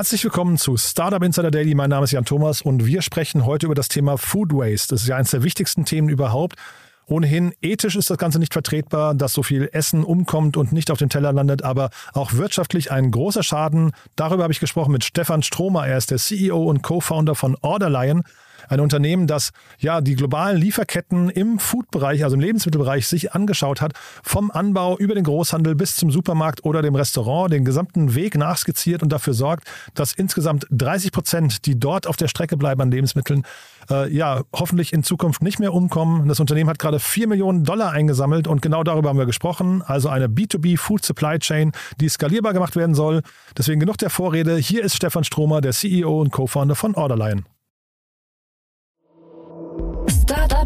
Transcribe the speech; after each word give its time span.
Herzlich 0.00 0.24
willkommen 0.24 0.56
zu 0.56 0.78
Startup 0.78 1.22
Insider 1.22 1.50
Daily. 1.50 1.74
Mein 1.74 1.90
Name 1.90 2.04
ist 2.04 2.12
Jan 2.12 2.24
Thomas 2.24 2.62
und 2.62 2.86
wir 2.86 3.02
sprechen 3.02 3.44
heute 3.44 3.66
über 3.66 3.74
das 3.74 3.88
Thema 3.88 4.16
Food 4.16 4.54
Waste. 4.54 4.94
Das 4.94 5.02
ist 5.02 5.08
ja 5.08 5.16
eines 5.16 5.32
der 5.32 5.42
wichtigsten 5.42 5.84
Themen 5.84 6.08
überhaupt. 6.08 6.56
Ohnehin 7.04 7.52
ethisch 7.60 7.96
ist 7.96 8.08
das 8.08 8.16
Ganze 8.16 8.38
nicht 8.38 8.54
vertretbar, 8.54 9.14
dass 9.14 9.34
so 9.34 9.42
viel 9.42 9.68
Essen 9.72 10.02
umkommt 10.02 10.56
und 10.56 10.72
nicht 10.72 10.90
auf 10.90 10.96
dem 10.96 11.10
Teller 11.10 11.34
landet, 11.34 11.64
aber 11.64 11.90
auch 12.14 12.32
wirtschaftlich 12.32 12.90
ein 12.90 13.10
großer 13.10 13.42
Schaden. 13.42 13.92
Darüber 14.16 14.44
habe 14.44 14.54
ich 14.54 14.60
gesprochen 14.60 14.92
mit 14.92 15.04
Stefan 15.04 15.42
Stromer. 15.42 15.86
Er 15.86 15.98
ist 15.98 16.10
der 16.10 16.16
CEO 16.16 16.64
und 16.64 16.80
Co-Founder 16.80 17.34
von 17.34 17.58
Orderlion 17.60 18.22
ein 18.68 18.80
Unternehmen, 18.80 19.26
das 19.26 19.50
ja 19.78 20.00
die 20.00 20.14
globalen 20.14 20.56
Lieferketten 20.56 21.30
im 21.30 21.58
Food-Bereich, 21.58 22.24
also 22.24 22.34
im 22.34 22.40
Lebensmittelbereich, 22.40 23.06
sich 23.06 23.32
angeschaut 23.32 23.80
hat, 23.80 23.92
vom 24.22 24.50
Anbau 24.50 24.96
über 24.98 25.14
den 25.14 25.24
Großhandel 25.24 25.74
bis 25.74 25.96
zum 25.96 26.10
Supermarkt 26.10 26.64
oder 26.64 26.82
dem 26.82 26.94
Restaurant, 26.94 27.52
den 27.52 27.64
gesamten 27.64 28.14
Weg 28.14 28.36
nachskizziert 28.36 29.02
und 29.02 29.10
dafür 29.10 29.34
sorgt, 29.34 29.64
dass 29.94 30.12
insgesamt 30.12 30.66
30 30.70 31.12
Prozent, 31.12 31.66
die 31.66 31.78
dort 31.78 32.06
auf 32.06 32.16
der 32.16 32.28
Strecke 32.28 32.56
bleiben 32.56 32.80
an 32.80 32.90
Lebensmitteln, 32.90 33.44
äh, 33.90 34.12
ja, 34.12 34.42
hoffentlich 34.54 34.92
in 34.92 35.02
Zukunft 35.02 35.42
nicht 35.42 35.58
mehr 35.58 35.74
umkommen. 35.74 36.28
Das 36.28 36.40
Unternehmen 36.40 36.70
hat 36.70 36.78
gerade 36.78 37.00
4 37.00 37.28
Millionen 37.28 37.64
Dollar 37.64 37.92
eingesammelt 37.92 38.46
und 38.46 38.62
genau 38.62 38.84
darüber 38.84 39.08
haben 39.08 39.18
wir 39.18 39.26
gesprochen. 39.26 39.82
Also 39.82 40.08
eine 40.08 40.28
B2B 40.28 40.78
Food 40.78 41.04
Supply 41.04 41.38
Chain, 41.38 41.72
die 42.00 42.08
skalierbar 42.08 42.52
gemacht 42.52 42.76
werden 42.76 42.94
soll. 42.94 43.22
Deswegen 43.56 43.80
genug 43.80 43.98
der 43.98 44.10
Vorrede. 44.10 44.56
Hier 44.56 44.84
ist 44.84 44.96
Stefan 44.96 45.24
Stromer, 45.24 45.60
der 45.60 45.72
CEO 45.72 46.20
und 46.20 46.30
Co-Founder 46.30 46.74
von 46.74 46.94
Orderline. 46.94 47.44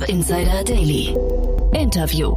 Startup 0.04 0.08
Insider 0.08 0.64
Daily. 0.64 1.16
Interview. 1.72 2.34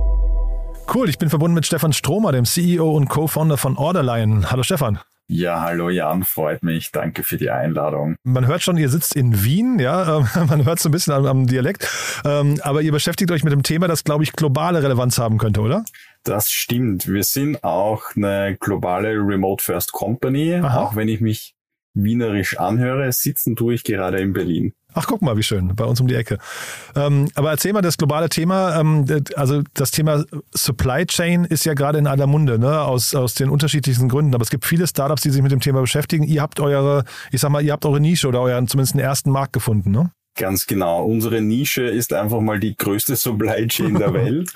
Cool, 0.94 1.10
ich 1.10 1.18
bin 1.18 1.30
verbunden 1.30 1.56
mit 1.56 1.66
Stefan 1.66 1.92
Stromer, 1.92 2.32
dem 2.32 2.46
CEO 2.46 2.92
und 2.92 3.10
Co-Founder 3.10 3.58
von 3.58 3.78
Orderline. 3.78 4.50
Hallo 4.52 4.64
Stefan. 4.64 5.00
Ja, 5.28 5.62
hallo 5.62 5.90
Jan, 5.90 6.24
freut 6.24 6.64
mich. 6.64 6.92
Danke 6.92 7.24
für 7.24 7.36
die 7.36 7.50
Einladung. 7.50 8.16
Man 8.24 8.48
hört 8.48 8.64
schon, 8.64 8.78
ihr 8.78 8.88
sitzt 8.88 9.16
in 9.16 9.44
Wien, 9.44 9.80
ja, 9.80 10.26
man 10.48 10.66
hört 10.66 10.80
so 10.80 10.88
ein 10.88 10.94
bisschen 10.94 11.14
am, 11.14 11.26
am 11.26 11.48
Dialekt, 11.48 11.90
ähm, 12.24 12.60
aber 12.64 12.82
ihr 12.82 12.92
beschäftigt 12.94 13.32
euch 13.32 13.44
mit 13.44 13.52
dem 13.52 13.64
Thema, 13.64 13.88
das, 13.88 14.06
glaube 14.06 14.24
ich, 14.24 14.32
globale 14.32 14.82
Relevanz 14.82 15.18
haben 15.18 15.38
könnte, 15.38 15.60
oder? 15.60 15.84
Das 16.24 16.50
stimmt. 16.50 17.08
Wir 17.08 17.24
sind 17.24 17.64
auch 17.64 18.16
eine 18.16 18.56
globale 18.60 19.10
Remote 19.10 19.64
First 19.64 19.92
Company, 19.92 20.56
Aha. 20.56 20.84
auch 20.84 20.96
wenn 20.96 21.10
ich 21.10 21.20
mich 21.20 21.56
wienerisch 21.94 22.58
anhöre. 22.58 23.12
Sitzen 23.12 23.56
tue 23.56 23.74
ich 23.74 23.84
gerade 23.84 24.20
in 24.20 24.34
Berlin. 24.34 24.74
Ach, 24.98 25.06
guck 25.06 25.22
mal, 25.22 25.38
wie 25.38 25.44
schön, 25.44 25.76
bei 25.76 25.86
uns 25.86 26.02
um 26.02 26.08
die 26.08 26.16
Ecke. 26.16 26.40
Ähm, 26.96 27.30
aber 27.36 27.52
erzähl 27.52 27.72
mal 27.72 27.84
das 27.84 27.98
globale 27.98 28.30
Thema. 28.30 28.80
Ähm, 28.80 29.06
also 29.36 29.62
das 29.76 29.92
Thema 29.92 30.26
Supply 30.56 31.06
Chain 31.06 31.46
ist 31.46 31.66
ja 31.66 31.76
gerade 31.76 32.00
in 32.00 32.08
aller 32.08 32.26
Munde, 32.26 32.58
ne? 32.58 32.82
aus, 32.82 33.14
aus 33.14 33.36
den 33.36 33.50
unterschiedlichsten 33.50 34.10
Gründen. 34.10 34.34
Aber 34.34 34.42
es 34.42 34.50
gibt 34.50 34.66
viele 34.66 34.88
Startups, 34.88 35.22
die 35.22 35.30
sich 35.30 35.44
mit 35.44 35.52
dem 35.52 35.60
Thema 35.60 35.82
beschäftigen. 35.82 36.24
Ihr 36.24 36.42
habt 36.42 36.60
eure, 36.60 37.04
ich 37.32 37.42
sag 37.42 37.52
mal, 37.52 37.64
ihr 37.64 37.74
habt 37.74 37.86
eure 37.86 38.00
Nische 38.00 38.28
oder 38.28 38.42
euren 38.42 38.68
zumindest 38.68 38.96
einen 38.96 39.04
ersten 39.04 39.30
Markt 39.30 39.54
gefunden, 39.54 39.92
ne? 39.92 40.12
Ganz 40.36 40.66
genau. 40.66 41.06
Unsere 41.06 41.42
Nische 41.42 41.84
ist 41.84 42.12
einfach 42.14 42.42
mal 42.42 42.60
die 42.60 42.76
größte 42.76 43.16
Supply 43.16 43.68
Chain 43.68 43.96
der 43.96 44.14
Welt, 44.16 44.52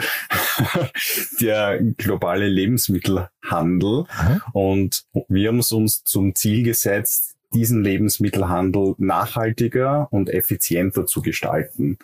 der 1.39 1.79
globale 1.97 2.47
Lebensmittelhandel. 2.47 4.05
Mhm. 4.05 4.41
Und 4.53 5.03
wir 5.27 5.49
haben 5.49 5.59
es 5.59 5.71
uns 5.71 6.03
zum 6.03 6.33
Ziel 6.33 6.63
gesetzt, 6.63 7.35
diesen 7.53 7.83
Lebensmittelhandel 7.83 8.95
nachhaltiger 8.97 10.07
und 10.11 10.29
effizienter 10.29 11.05
zu 11.05 11.21
gestalten. 11.21 11.97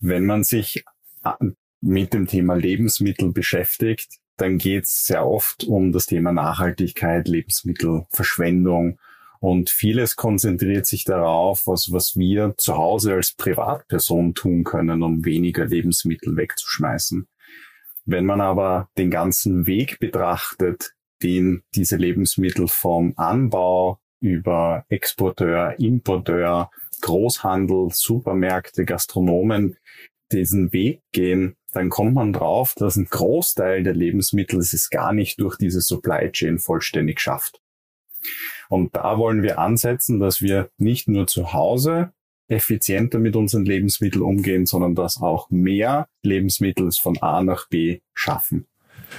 Wenn 0.00 0.26
man 0.26 0.44
sich 0.44 0.84
äh, 1.24 1.32
mit 1.80 2.14
dem 2.14 2.26
Thema 2.26 2.54
Lebensmittel 2.54 3.32
beschäftigt, 3.32 4.18
dann 4.36 4.58
geht 4.58 4.84
es 4.84 5.04
sehr 5.04 5.26
oft 5.26 5.64
um 5.64 5.92
das 5.92 6.06
Thema 6.06 6.32
Nachhaltigkeit, 6.32 7.28
Lebensmittelverschwendung 7.28 8.98
und 9.44 9.68
vieles 9.68 10.16
konzentriert 10.16 10.86
sich 10.86 11.04
darauf, 11.04 11.66
was, 11.66 11.92
was 11.92 12.16
wir 12.16 12.54
zu 12.56 12.78
Hause 12.78 13.12
als 13.12 13.34
Privatperson 13.34 14.32
tun 14.32 14.64
können, 14.64 15.02
um 15.02 15.26
weniger 15.26 15.66
Lebensmittel 15.66 16.34
wegzuschmeißen. 16.34 17.28
Wenn 18.06 18.24
man 18.24 18.40
aber 18.40 18.88
den 18.96 19.10
ganzen 19.10 19.66
Weg 19.66 19.98
betrachtet, 19.98 20.94
den 21.22 21.62
diese 21.74 21.96
Lebensmittel 21.96 22.68
vom 22.68 23.12
Anbau 23.16 24.00
über 24.24 24.86
Exporteur, 24.88 25.78
Importeur, 25.78 26.70
Großhandel, 27.02 27.90
Supermärkte, 27.92 28.86
Gastronomen 28.86 29.76
diesen 30.32 30.72
Weg 30.72 31.02
gehen, 31.12 31.56
dann 31.72 31.90
kommt 31.90 32.14
man 32.14 32.32
drauf, 32.32 32.74
dass 32.74 32.96
ein 32.96 33.04
Großteil 33.04 33.82
der 33.82 33.94
Lebensmittel 33.94 34.60
es 34.60 34.88
gar 34.88 35.12
nicht 35.12 35.40
durch 35.40 35.58
diese 35.58 35.82
Supply 35.82 36.30
Chain 36.32 36.58
vollständig 36.58 37.20
schafft. 37.20 37.60
Und 38.70 38.96
da 38.96 39.18
wollen 39.18 39.42
wir 39.42 39.58
ansetzen, 39.58 40.18
dass 40.18 40.40
wir 40.40 40.70
nicht 40.78 41.06
nur 41.06 41.26
zu 41.26 41.52
Hause 41.52 42.12
effizienter 42.48 43.18
mit 43.18 43.36
unseren 43.36 43.66
Lebensmitteln 43.66 44.22
umgehen, 44.22 44.64
sondern 44.64 44.94
dass 44.94 45.20
auch 45.20 45.50
mehr 45.50 46.08
Lebensmittel 46.22 46.90
von 46.92 47.18
A 47.20 47.42
nach 47.42 47.68
B 47.68 48.00
schaffen. 48.14 48.66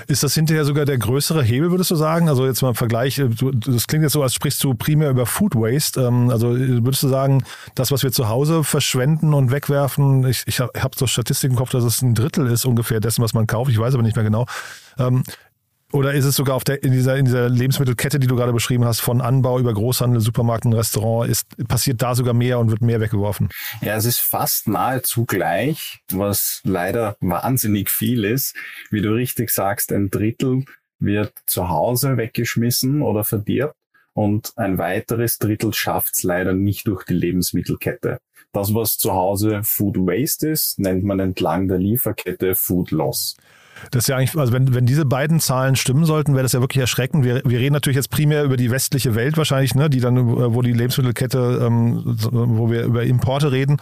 Ist 0.08 0.24
das 0.24 0.34
hinterher 0.34 0.66
sogar 0.66 0.86
der 0.86 0.98
größere 0.98 1.44
Hebel, 1.44 1.72
würdest 1.72 1.92
du 1.92 1.96
sagen? 1.96 2.30
Also 2.30 2.46
jetzt 2.46 2.62
mal 2.62 2.70
im 2.70 2.76
Vergleich, 2.76 3.20
äh, 3.20 3.30
das 3.30 3.88
klingt 3.88 4.04
jetzt 4.04 4.14
so, 4.14 4.24
als 4.24 4.34
sprichst 4.34 4.64
du 4.64 4.74
primär 4.74 5.10
über 5.10 5.26
Food 5.26 5.56
Waste. 5.56 6.02
Ähm, 6.02 6.30
also 6.30 6.56
äh, 6.56 6.84
würdest 6.84 7.04
du 7.04 7.08
sagen, 7.08 7.44
das, 7.76 7.92
was 7.92 8.04
wir 8.04 8.12
zu 8.12 8.30
Hause 8.30 8.64
verschwenden 8.64 9.34
und 9.34 9.52
wegwerfen, 9.52 10.28
ich, 10.28 10.44
ich 10.46 10.60
habe 10.60 10.72
hab 10.80 10.96
so 10.96 11.08
Statistiken 11.08 11.54
im 11.54 11.58
Kopf, 11.58 11.70
dass 11.70 11.84
es 11.84 12.02
ein 12.02 12.16
Drittel 12.16 12.48
ist 12.48 12.66
ungefähr 12.66 13.00
dessen, 13.00 13.22
was 13.24 13.34
man 13.34 13.48
kauft. 13.48 13.72
Ich 13.72 13.80
weiß 13.80 13.94
aber 13.94 14.04
nicht 14.04 14.16
mehr 14.16 14.26
genau. 14.26 14.46
Oder 15.96 16.14
ist 16.14 16.26
es 16.26 16.36
sogar 16.36 16.58
auf 16.58 16.66
der, 16.66 16.84
in, 16.84 16.92
dieser, 16.92 17.16
in 17.16 17.24
dieser 17.24 17.48
Lebensmittelkette, 17.48 18.20
die 18.20 18.28
du 18.28 18.36
gerade 18.36 18.52
beschrieben 18.52 18.84
hast, 18.84 19.00
von 19.00 19.22
Anbau 19.22 19.60
über 19.60 19.74
Großhandel, 19.74 20.20
Supermarkt 20.20 20.66
und 20.66 20.74
Restaurant, 20.74 21.30
ist, 21.30 21.48
passiert 21.70 22.02
da 22.02 22.16
sogar 22.16 22.34
mehr 22.34 22.60
und 22.60 22.70
wird 22.70 22.82
mehr 22.82 23.00
weggeworfen? 23.00 23.48
Ja, 23.82 23.96
es 23.96 24.04
ist 24.04 24.20
fast 24.20 24.68
nahezu 24.68 25.24
gleich, 25.26 26.00
was 26.12 26.60
leider 26.66 27.16
wahnsinnig 27.22 27.90
viel 27.90 28.26
ist. 28.26 28.58
Wie 28.92 29.00
du 29.00 29.14
richtig 29.14 29.52
sagst, 29.52 29.94
ein 29.94 30.10
Drittel 30.10 30.66
wird 31.00 31.32
zu 31.46 31.70
Hause 31.70 32.18
weggeschmissen 32.18 33.02
oder 33.02 33.24
verdirbt 33.24 33.76
und 34.12 34.52
ein 34.58 34.78
weiteres 34.78 35.38
Drittel 35.38 35.74
schafft 35.74 36.16
es 36.16 36.24
leider 36.24 36.52
nicht 36.52 36.88
durch 36.88 37.06
die 37.06 37.14
Lebensmittelkette. 37.14 38.20
Das, 38.52 38.74
was 38.74 38.98
zu 38.98 39.14
Hause 39.14 39.62
Food 39.64 39.96
Waste 39.96 40.50
ist, 40.50 40.78
nennt 40.78 41.06
man 41.06 41.22
entlang 41.22 41.70
der 41.70 41.78
Lieferkette 41.78 42.54
Food 42.54 42.92
Loss. 42.92 43.38
Das 43.92 44.04
ist 44.04 44.08
ja 44.08 44.18
eigentlich, 44.18 44.38
also 44.38 44.54
wenn, 44.54 44.74
wenn 44.74 44.86
diese 44.86 45.06
beiden 45.06 45.40
Zahlen 45.40 45.76
stimmen 45.76 46.06
sollten, 46.06 46.34
wäre 46.34 46.44
das 46.44 46.54
ja 46.54 46.62
wirklich 46.62 46.82
erschreckend. 46.82 47.24
Wir, 47.24 47.42
wir 47.46 47.60
reden 47.60 47.74
natürlich 47.74 47.96
jetzt 47.96 48.10
primär 48.10 48.44
über 48.44 48.58
die 48.58 48.72
westliche 48.72 49.16
Welt 49.16 49.38
wahrscheinlich, 49.38 49.76
ne, 49.76 49.90
die 49.90 50.00
dann, 50.00 50.54
wo 50.54 50.62
die 50.62 50.74
Lebensmittelkette, 50.74 51.62
ähm, 51.66 52.02
wo 52.06 52.70
wir 52.70 52.84
über 52.84 53.04
Importe 53.04 53.52
reden, 53.52 53.78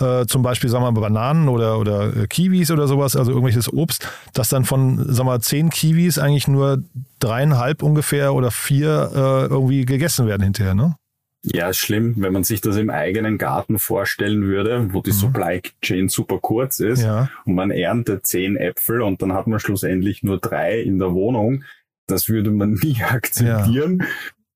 äh, 0.00 0.26
zum 0.26 0.42
Beispiel, 0.42 0.70
sagen 0.70 0.84
wir 0.84 0.92
mal, 0.92 1.00
Bananen 1.00 1.48
oder, 1.48 1.78
oder 1.78 2.16
äh, 2.16 2.26
Kiwis 2.26 2.70
oder 2.70 2.86
sowas, 2.88 3.16
also 3.16 3.32
irgendwelches 3.32 3.72
Obst, 3.72 4.08
das 4.34 4.48
dann 4.48 4.64
von, 4.64 4.98
sagen 4.98 5.18
wir 5.18 5.24
mal, 5.24 5.40
zehn 5.40 5.70
Kiwis 5.70 6.18
eigentlich 6.18 6.48
nur 6.48 6.82
dreieinhalb 7.18 7.82
ungefähr 7.82 8.34
oder 8.34 8.50
vier 8.50 9.10
äh, 9.14 9.52
irgendwie 9.52 9.84
gegessen 9.84 10.26
werden 10.26 10.42
hinterher, 10.42 10.74
ne? 10.74 10.96
Ja, 11.42 11.70
ist 11.70 11.78
schlimm, 11.78 12.16
wenn 12.18 12.34
man 12.34 12.44
sich 12.44 12.60
das 12.60 12.76
im 12.76 12.90
eigenen 12.90 13.38
Garten 13.38 13.78
vorstellen 13.78 14.42
würde, 14.42 14.92
wo 14.92 15.00
die 15.00 15.10
mhm. 15.10 15.14
Supply 15.14 15.62
Chain 15.80 16.08
super 16.08 16.38
kurz 16.38 16.80
ist 16.80 17.02
ja. 17.02 17.30
und 17.46 17.54
man 17.54 17.70
erntet 17.70 18.26
zehn 18.26 18.56
Äpfel 18.56 19.00
und 19.00 19.22
dann 19.22 19.32
hat 19.32 19.46
man 19.46 19.58
schlussendlich 19.58 20.22
nur 20.22 20.38
drei 20.38 20.80
in 20.80 20.98
der 20.98 21.14
Wohnung. 21.14 21.64
Das 22.06 22.28
würde 22.28 22.50
man 22.50 22.72
nie 22.82 23.02
akzeptieren. 23.02 24.00
Ja. 24.00 24.06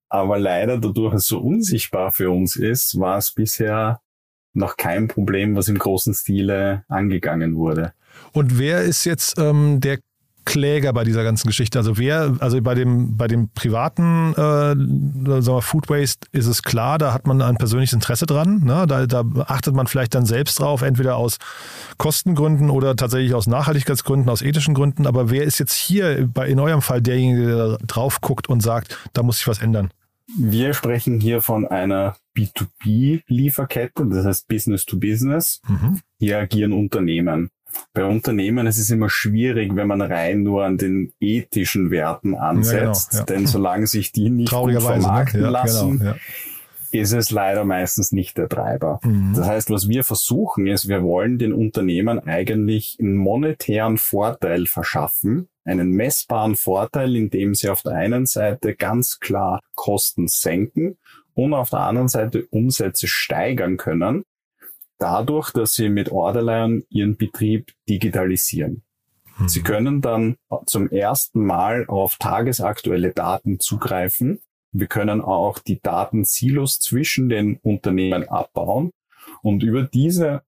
Aber 0.09 0.37
leider 0.37 0.77
dadurch 0.77 1.15
es 1.15 1.25
so 1.25 1.39
unsichtbar 1.39 2.11
für 2.11 2.29
uns 2.29 2.55
ist, 2.55 2.99
war 2.99 3.17
es 3.17 3.31
bisher 3.31 4.01
noch 4.53 4.77
kein 4.77 5.07
Problem, 5.07 5.55
was 5.55 5.67
im 5.67 5.79
großen 5.79 6.13
Stile 6.13 6.83
angegangen 6.87 7.55
wurde. 7.55 7.93
Und 8.31 8.59
wer 8.59 8.83
ist 8.83 9.05
jetzt 9.05 9.39
ähm, 9.39 9.81
der 9.81 9.99
Kläger 10.45 10.93
bei 10.93 11.03
dieser 11.03 11.23
ganzen 11.23 11.47
Geschichte? 11.47 11.77
Also 11.79 11.97
wer, 11.97 12.35
also 12.39 12.61
bei 12.61 12.75
dem, 12.75 13.17
bei 13.17 13.27
dem 13.27 13.49
privaten 13.49 14.31
äh, 14.33 14.35
sagen 14.35 15.45
wir, 15.47 15.61
Food 15.61 15.89
Waste 15.89 16.27
ist 16.31 16.47
es 16.47 16.63
klar, 16.63 16.97
da 16.97 17.13
hat 17.13 17.27
man 17.27 17.41
ein 17.41 17.57
persönliches 17.57 17.93
Interesse 17.93 18.25
dran. 18.25 18.61
Ne? 18.63 18.85
Da, 18.87 19.05
da 19.05 19.23
achtet 19.47 19.73
man 19.73 19.87
vielleicht 19.87 20.15
dann 20.15 20.25
selbst 20.25 20.59
drauf, 20.59 20.81
entweder 20.81 21.17
aus 21.17 21.37
Kostengründen 21.97 22.69
oder 22.69 22.95
tatsächlich 22.95 23.33
aus 23.33 23.47
Nachhaltigkeitsgründen, 23.47 24.29
aus 24.29 24.41
ethischen 24.41 24.73
Gründen. 24.73 25.07
Aber 25.07 25.29
wer 25.29 25.43
ist 25.43 25.59
jetzt 25.59 25.73
hier 25.73 26.29
bei, 26.33 26.47
in 26.47 26.59
eurem 26.59 26.81
Fall 26.81 27.01
derjenige, 27.01 27.45
der 27.47 27.77
drauf 27.85 28.21
guckt 28.21 28.47
und 28.47 28.61
sagt, 28.61 28.97
da 29.13 29.23
muss 29.23 29.37
sich 29.37 29.47
was 29.47 29.61
ändern? 29.61 29.91
Wir 30.37 30.73
sprechen 30.73 31.19
hier 31.19 31.41
von 31.41 31.67
einer 31.67 32.17
B2B-Lieferkette, 32.35 34.07
das 34.07 34.25
heißt 34.25 34.47
Business 34.47 34.85
to 34.85 34.97
Business. 34.97 35.61
Mhm. 35.67 36.01
Hier 36.17 36.39
agieren 36.39 36.73
Unternehmen. 36.73 37.49
Bei 37.93 38.05
Unternehmen 38.05 38.67
ist 38.67 38.77
es 38.77 38.89
immer 38.89 39.09
schwierig, 39.09 39.75
wenn 39.75 39.87
man 39.87 40.01
rein 40.01 40.43
nur 40.43 40.65
an 40.65 40.77
den 40.77 41.13
ethischen 41.19 41.91
Werten 41.91 42.35
ansetzt, 42.35 43.13
ja, 43.13 43.19
genau, 43.19 43.31
ja. 43.31 43.37
denn 43.37 43.47
solange 43.47 43.87
sich 43.87 44.11
die 44.11 44.29
nicht 44.29 44.51
gut 44.51 44.73
ne? 44.73 44.81
vermarkten 44.81 45.39
ne? 45.39 45.45
ja, 45.45 45.51
lassen, 45.51 45.99
genau, 45.99 46.15
ist 46.91 47.13
es 47.13 47.31
leider 47.31 47.65
meistens 47.65 48.11
nicht 48.11 48.37
der 48.37 48.49
Treiber. 48.49 48.99
Mhm. 49.03 49.33
Das 49.35 49.47
heißt, 49.47 49.69
was 49.69 49.87
wir 49.87 50.03
versuchen 50.03 50.67
ist, 50.67 50.87
wir 50.87 51.03
wollen 51.03 51.37
den 51.37 51.53
Unternehmen 51.53 52.19
eigentlich 52.19 52.97
einen 52.99 53.15
monetären 53.15 53.97
Vorteil 53.97 54.65
verschaffen, 54.65 55.49
einen 55.63 55.91
messbaren 55.91 56.55
Vorteil, 56.55 57.15
indem 57.15 57.55
sie 57.55 57.69
auf 57.69 57.81
der 57.81 57.93
einen 57.93 58.25
Seite 58.25 58.75
ganz 58.75 59.19
klar 59.19 59.59
Kosten 59.75 60.27
senken 60.27 60.97
und 61.33 61.53
auf 61.53 61.69
der 61.69 61.79
anderen 61.79 62.07
Seite 62.07 62.45
Umsätze 62.49 63.07
steigern 63.07 63.77
können, 63.77 64.23
dadurch, 64.97 65.51
dass 65.51 65.73
sie 65.73 65.89
mit 65.89 66.11
Orderline 66.11 66.83
ihren 66.89 67.17
Betrieb 67.17 67.71
digitalisieren. 67.87 68.83
Mhm. 69.37 69.49
Sie 69.49 69.61
können 69.61 70.01
dann 70.01 70.37
zum 70.65 70.89
ersten 70.89 71.45
Mal 71.45 71.85
auf 71.87 72.17
tagesaktuelle 72.17 73.11
Daten 73.11 73.59
zugreifen. 73.59 74.41
Wir 74.71 74.87
können 74.87 75.21
auch 75.21 75.59
die 75.59 75.81
Datensilos 75.81 76.79
zwischen 76.79 77.29
den 77.29 77.57
Unternehmen 77.57 78.27
abbauen 78.27 78.91
und 79.41 79.63
über 79.63 79.83
diese 79.83 80.43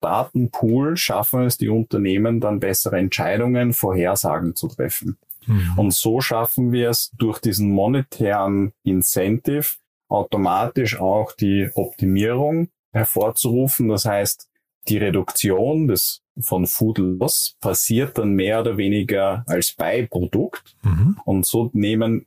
Datenpool 0.00 0.96
schaffen 0.96 1.44
es 1.44 1.58
die 1.58 1.68
Unternehmen 1.68 2.40
dann 2.40 2.60
bessere 2.60 2.98
Entscheidungen, 2.98 3.72
Vorhersagen 3.72 4.56
zu 4.56 4.68
treffen. 4.68 5.16
Mhm. 5.46 5.78
Und 5.78 5.94
so 5.94 6.20
schaffen 6.20 6.72
wir 6.72 6.90
es 6.90 7.12
durch 7.18 7.38
diesen 7.38 7.70
monetären 7.70 8.72
Incentive 8.82 9.76
automatisch 10.08 11.00
auch 11.00 11.32
die 11.32 11.70
Optimierung 11.74 12.68
hervorzurufen. 12.92 13.88
Das 13.88 14.04
heißt, 14.04 14.48
die 14.88 14.98
Reduktion 14.98 15.88
des 15.88 16.22
von 16.40 16.66
Food 16.66 16.98
Loss 16.98 17.56
passiert 17.60 18.18
dann 18.18 18.32
mehr 18.32 18.60
oder 18.60 18.76
weniger 18.76 19.44
als 19.46 19.72
Beiprodukt. 19.72 20.76
Mhm. 20.82 21.18
Und 21.24 21.46
so 21.46 21.70
nehmen 21.72 22.26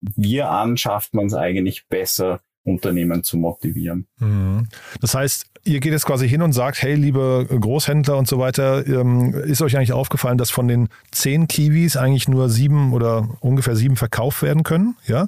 wir 0.00 0.50
an, 0.50 0.76
schafft 0.76 1.14
man 1.14 1.26
es 1.26 1.34
eigentlich 1.34 1.86
besser, 1.88 2.40
Unternehmen 2.64 3.22
zu 3.22 3.36
motivieren. 3.36 4.06
Mhm. 4.18 4.68
Das 5.00 5.14
heißt, 5.14 5.46
ihr 5.64 5.80
geht 5.80 5.92
jetzt 5.92 6.06
quasi 6.06 6.28
hin 6.28 6.40
und 6.40 6.52
sagt, 6.52 6.80
hey, 6.80 6.94
liebe 6.94 7.46
Großhändler 7.48 8.16
und 8.16 8.26
so 8.26 8.38
weiter, 8.38 8.86
ähm, 8.86 9.34
ist 9.34 9.60
euch 9.60 9.76
eigentlich 9.76 9.92
aufgefallen, 9.92 10.38
dass 10.38 10.50
von 10.50 10.68
den 10.68 10.88
zehn 11.10 11.46
Kiwis 11.46 11.96
eigentlich 11.96 12.26
nur 12.28 12.48
sieben 12.48 12.92
oder 12.94 13.28
ungefähr 13.40 13.76
sieben 13.76 13.96
verkauft 13.96 14.42
werden 14.42 14.62
können? 14.62 14.96
Ja. 15.06 15.26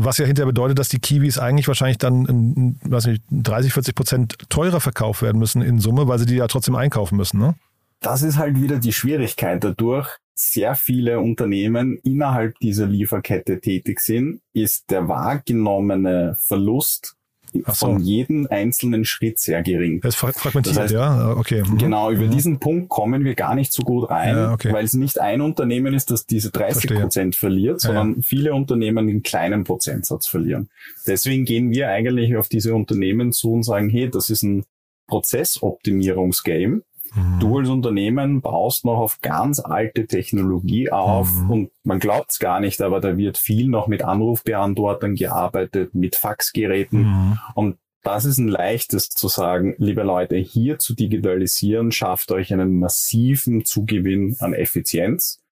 Was 0.00 0.18
ja 0.18 0.26
hinterher 0.26 0.46
bedeutet, 0.46 0.78
dass 0.78 0.88
die 0.88 0.98
Kiwis 1.00 1.38
eigentlich 1.38 1.66
wahrscheinlich 1.68 1.98
dann 1.98 2.78
weiß 2.82 3.06
nicht, 3.06 3.22
30, 3.30 3.72
40 3.72 3.94
Prozent 3.94 4.34
teurer 4.48 4.80
verkauft 4.80 5.22
werden 5.22 5.38
müssen 5.38 5.62
in 5.62 5.80
Summe, 5.80 6.08
weil 6.08 6.18
sie 6.18 6.26
die 6.26 6.36
ja 6.36 6.46
trotzdem 6.46 6.76
einkaufen 6.76 7.16
müssen, 7.16 7.38
ne? 7.38 7.54
Das 8.00 8.22
ist 8.22 8.38
halt 8.38 8.60
wieder 8.60 8.78
die 8.78 8.92
Schwierigkeit 8.92 9.64
dadurch, 9.64 10.08
sehr 10.38 10.76
viele 10.76 11.18
Unternehmen 11.18 11.98
innerhalb 12.04 12.56
dieser 12.60 12.86
Lieferkette 12.86 13.60
tätig 13.60 13.98
sind, 13.98 14.40
ist 14.52 14.90
der 14.90 15.08
wahrgenommene 15.08 16.36
Verlust 16.38 17.16
so. 17.52 17.72
von 17.72 18.00
jedem 18.00 18.46
einzelnen 18.50 19.04
Schritt 19.04 19.38
sehr 19.38 19.62
gering. 19.62 20.00
Das 20.00 20.14
fragmentiert, 20.14 20.66
das 20.66 20.78
heißt, 20.78 20.94
ja, 20.94 21.30
okay. 21.36 21.62
Mhm. 21.62 21.78
Genau, 21.78 22.10
über 22.10 22.24
mhm. 22.24 22.30
diesen 22.30 22.58
Punkt 22.58 22.88
kommen 22.88 23.24
wir 23.24 23.34
gar 23.34 23.54
nicht 23.54 23.72
so 23.72 23.82
gut 23.82 24.10
rein, 24.10 24.36
ja, 24.36 24.52
okay. 24.52 24.72
weil 24.72 24.84
es 24.84 24.94
nicht 24.94 25.20
ein 25.20 25.40
Unternehmen 25.40 25.94
ist, 25.94 26.10
das 26.10 26.26
diese 26.26 26.50
30 26.50 26.94
Prozent 26.94 27.36
verliert, 27.36 27.80
sondern 27.80 28.16
ja. 28.16 28.22
viele 28.22 28.54
Unternehmen 28.54 29.08
einen 29.08 29.22
kleinen 29.22 29.64
Prozentsatz 29.64 30.26
verlieren. 30.26 30.68
Deswegen 31.06 31.44
gehen 31.44 31.70
wir 31.70 31.88
eigentlich 31.88 32.36
auf 32.36 32.48
diese 32.48 32.74
Unternehmen 32.74 33.32
zu 33.32 33.52
und 33.52 33.62
sagen, 33.62 33.88
hey, 33.88 34.10
das 34.10 34.30
ist 34.30 34.42
ein 34.42 34.64
Prozessoptimierungsgame 35.06 36.82
Mhm. 37.18 37.40
Du 37.40 37.58
als 37.58 37.68
Unternehmen 37.68 38.40
baust 38.40 38.84
noch 38.84 38.98
auf 38.98 39.20
ganz 39.20 39.60
alte 39.60 40.06
Technologie 40.06 40.90
auf 40.90 41.32
mhm. 41.32 41.50
und 41.50 41.70
man 41.84 41.98
glaubt 41.98 42.32
es 42.32 42.38
gar 42.38 42.60
nicht, 42.60 42.80
aber 42.80 43.00
da 43.00 43.16
wird 43.16 43.38
viel 43.38 43.68
noch 43.68 43.86
mit 43.86 44.02
Anrufbeantwortern 44.02 45.14
gearbeitet, 45.14 45.94
mit 45.94 46.16
Faxgeräten 46.16 47.02
mhm. 47.02 47.38
und 47.54 47.78
das 48.02 48.24
ist 48.24 48.38
ein 48.38 48.48
leichtes 48.48 49.10
zu 49.10 49.28
sagen, 49.28 49.74
liebe 49.78 50.02
Leute, 50.02 50.36
hier 50.36 50.78
zu 50.78 50.94
digitalisieren, 50.94 51.92
schafft 51.92 52.32
euch 52.32 52.52
einen 52.52 52.78
massiven 52.78 53.64
Zugewinn 53.64 54.36
an 54.40 54.54
Effizienz. 54.54 55.42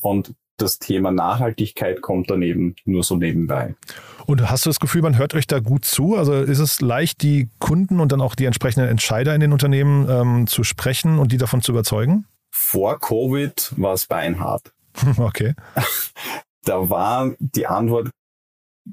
Und 0.00 0.34
das 0.62 0.78
Thema 0.78 1.10
Nachhaltigkeit 1.10 2.00
kommt 2.00 2.30
daneben 2.30 2.76
nur 2.84 3.02
so 3.02 3.16
nebenbei. 3.16 3.74
Und 4.26 4.48
hast 4.50 4.64
du 4.64 4.70
das 4.70 4.80
Gefühl, 4.80 5.02
man 5.02 5.18
hört 5.18 5.34
euch 5.34 5.46
da 5.46 5.58
gut 5.58 5.84
zu? 5.84 6.16
Also 6.16 6.34
ist 6.34 6.60
es 6.60 6.80
leicht, 6.80 7.22
die 7.22 7.50
Kunden 7.58 8.00
und 8.00 8.12
dann 8.12 8.20
auch 8.20 8.34
die 8.34 8.44
entsprechenden 8.44 8.88
Entscheider 8.88 9.34
in 9.34 9.40
den 9.40 9.52
Unternehmen 9.52 10.08
ähm, 10.08 10.46
zu 10.46 10.64
sprechen 10.64 11.18
und 11.18 11.32
die 11.32 11.38
davon 11.38 11.60
zu 11.60 11.72
überzeugen? 11.72 12.26
Vor 12.50 13.00
Covid 13.00 13.72
war 13.76 13.94
es 13.94 14.06
beinhart. 14.06 14.72
Okay. 15.16 15.54
Da 16.64 16.88
war 16.88 17.32
die 17.40 17.66
Antwort 17.66 18.10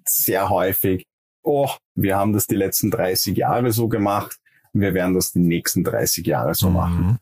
sehr 0.05 0.49
häufig, 0.49 1.05
oh, 1.43 1.69
wir 1.93 2.17
haben 2.17 2.33
das 2.33 2.47
die 2.47 2.55
letzten 2.55 2.89
30 2.89 3.37
Jahre 3.37 3.71
so 3.71 3.87
gemacht, 3.87 4.37
wir 4.73 4.93
werden 4.93 5.13
das 5.13 5.33
die 5.33 5.39
nächsten 5.39 5.83
30 5.83 6.25
Jahre 6.25 6.55
so 6.55 6.69
mhm. 6.69 6.75
machen. 6.75 7.19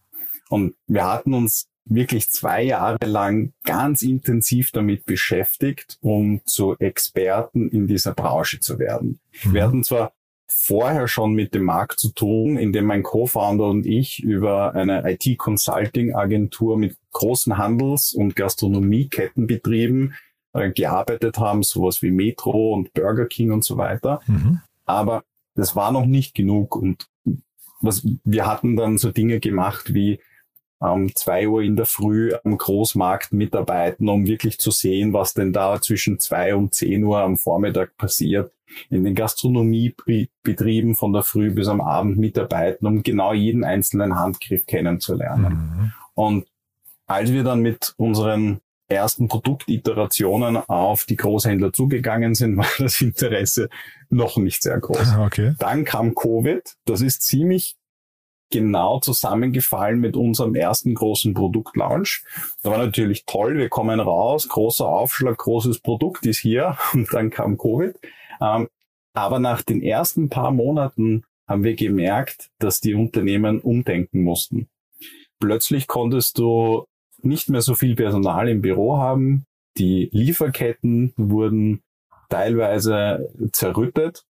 Und 0.49 0.75
wir 0.85 1.05
hatten 1.05 1.33
uns 1.33 1.67
wirklich 1.89 2.29
zwei 2.29 2.63
Jahre 2.63 3.05
lang 3.05 3.53
ganz 3.63 4.01
intensiv 4.01 4.71
damit 4.71 5.05
beschäftigt, 5.05 5.97
um 6.01 6.41
zu 6.45 6.75
Experten 6.77 7.69
in 7.69 7.87
dieser 7.87 8.13
Branche 8.13 8.59
zu 8.59 8.79
werden. 8.79 9.19
Mhm. 9.43 9.53
Wir 9.53 9.63
hatten 9.63 9.83
zwar 9.83 10.13
vorher 10.47 11.07
schon 11.07 11.33
mit 11.33 11.53
dem 11.53 11.63
Markt 11.63 11.99
zu 11.99 12.11
tun, 12.13 12.57
indem 12.57 12.85
mein 12.85 13.03
Co-Founder 13.03 13.67
und 13.67 13.85
ich 13.85 14.23
über 14.23 14.75
eine 14.75 15.03
IT-Consulting-Agentur 15.09 16.77
mit 16.77 16.97
großen 17.11 17.57
Handels- 17.57 18.13
und 18.13 18.35
Gastronomiekettenbetrieben 18.35 20.15
äh, 20.53 20.71
gearbeitet 20.71 21.37
haben, 21.37 21.63
sowas 21.63 22.01
wie 22.01 22.11
Metro 22.11 22.73
und 22.73 22.93
Burger 22.93 23.25
King 23.25 23.51
und 23.51 23.65
so 23.65 23.77
weiter. 23.77 24.21
Mhm. 24.27 24.61
Aber 24.85 25.23
das 25.55 25.75
war 25.75 25.91
noch 25.91 26.05
nicht 26.05 26.33
genug 26.33 26.75
und 26.75 27.07
was, 27.81 28.07
wir 28.23 28.47
hatten 28.47 28.75
dann 28.75 28.97
so 28.97 29.11
Dinge 29.11 29.39
gemacht 29.39 29.93
wie 29.93 30.19
um 30.79 31.13
zwei 31.15 31.47
Uhr 31.47 31.61
in 31.61 31.75
der 31.75 31.85
Früh 31.85 32.31
am 32.43 32.57
Großmarkt 32.57 33.33
mitarbeiten, 33.33 34.09
um 34.09 34.27
wirklich 34.27 34.59
zu 34.59 34.71
sehen, 34.71 35.13
was 35.13 35.33
denn 35.33 35.53
da 35.53 35.81
zwischen 35.81 36.19
zwei 36.19 36.55
und 36.55 36.75
zehn 36.75 37.03
Uhr 37.03 37.19
am 37.19 37.37
Vormittag 37.37 37.97
passiert. 37.97 38.51
In 38.89 39.05
den 39.05 39.15
Gastronomiebetrieben 39.15 40.95
von 40.95 41.13
der 41.13 41.23
Früh 41.23 41.51
bis 41.51 41.67
am 41.67 41.81
Abend 41.81 42.17
mitarbeiten, 42.17 42.85
um 42.85 43.01
genau 43.01 43.33
jeden 43.33 43.63
einzelnen 43.63 44.19
Handgriff 44.19 44.65
kennenzulernen. 44.65 45.53
Mhm. 45.53 45.91
Und 46.13 46.47
als 47.07 47.31
wir 47.31 47.43
dann 47.43 47.61
mit 47.61 47.93
unseren 47.97 48.59
ersten 48.89 49.27
Produktiterationen 49.27 50.57
auf 50.57 51.05
die 51.05 51.15
Großhändler 51.15 51.73
zugegangen 51.73 52.35
sind, 52.35 52.57
war 52.57 52.67
das 52.77 53.01
Interesse 53.01 53.69
noch 54.09 54.37
nicht 54.37 54.63
sehr 54.63 54.79
groß. 54.79 55.15
Okay. 55.17 55.55
Dann 55.59 55.85
kam 55.85 56.13
Covid. 56.13 56.61
Das 56.85 57.01
ist 57.01 57.21
ziemlich 57.21 57.76
genau 58.49 58.99
zusammengefallen 58.99 59.99
mit 59.99 60.15
unserem 60.15 60.55
ersten 60.55 60.93
großen 60.93 61.33
Produktlaunch. 61.33 62.23
Da 62.61 62.71
war 62.71 62.77
natürlich 62.77 63.25
toll, 63.25 63.57
wir 63.57 63.69
kommen 63.69 63.99
raus, 63.99 64.47
großer 64.47 64.87
Aufschlag, 64.87 65.37
großes 65.37 65.79
Produkt 65.79 66.25
ist 66.25 66.39
hier 66.39 66.77
und 66.93 67.13
dann 67.13 67.29
kam 67.29 67.57
Covid. 67.57 67.99
Ähm, 68.41 68.67
aber 69.13 69.39
nach 69.39 69.61
den 69.63 69.81
ersten 69.81 70.29
paar 70.29 70.51
Monaten 70.51 71.23
haben 71.47 71.63
wir 71.63 71.75
gemerkt, 71.75 72.49
dass 72.59 72.81
die 72.81 72.93
Unternehmen 72.93 73.61
umdenken 73.61 74.23
mussten. 74.23 74.67
Plötzlich 75.39 75.87
konntest 75.87 76.37
du 76.37 76.85
nicht 77.21 77.49
mehr 77.49 77.61
so 77.61 77.73
viel 77.73 77.95
Personal 77.95 78.47
im 78.49 78.61
Büro 78.61 78.97
haben. 78.97 79.45
Die 79.77 80.09
Lieferketten 80.11 81.13
wurden 81.15 81.81
teilweise 82.29 83.29
zerrüttet 83.53 84.26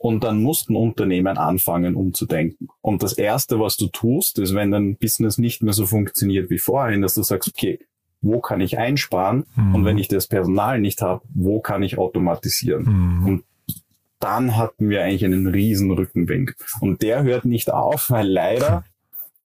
und 0.00 0.24
dann 0.24 0.42
mussten 0.42 0.76
Unternehmen 0.76 1.36
anfangen 1.36 1.94
umzudenken. 1.94 2.68
Und 2.80 3.02
das 3.02 3.12
Erste, 3.12 3.60
was 3.60 3.76
du 3.76 3.88
tust, 3.88 4.38
ist, 4.38 4.54
wenn 4.54 4.70
dein 4.70 4.96
Business 4.96 5.36
nicht 5.36 5.62
mehr 5.62 5.74
so 5.74 5.84
funktioniert 5.84 6.48
wie 6.48 6.58
vorhin, 6.58 7.02
dass 7.02 7.14
du 7.16 7.22
sagst, 7.22 7.50
okay, 7.50 7.78
wo 8.22 8.40
kann 8.40 8.62
ich 8.62 8.78
einsparen? 8.78 9.44
Mhm. 9.54 9.74
Und 9.74 9.84
wenn 9.84 9.98
ich 9.98 10.08
das 10.08 10.26
Personal 10.26 10.80
nicht 10.80 11.02
habe, 11.02 11.20
wo 11.34 11.60
kann 11.60 11.82
ich 11.82 11.98
automatisieren? 11.98 12.84
Mhm. 12.84 13.26
Und 13.26 13.44
dann 14.20 14.56
hatten 14.56 14.88
wir 14.88 15.04
eigentlich 15.04 15.26
einen 15.26 15.46
riesen 15.46 15.90
Rückenwind. 15.90 16.54
Und 16.80 17.02
der 17.02 17.22
hört 17.22 17.44
nicht 17.44 17.70
auf, 17.70 18.10
weil 18.10 18.26
leider 18.26 18.84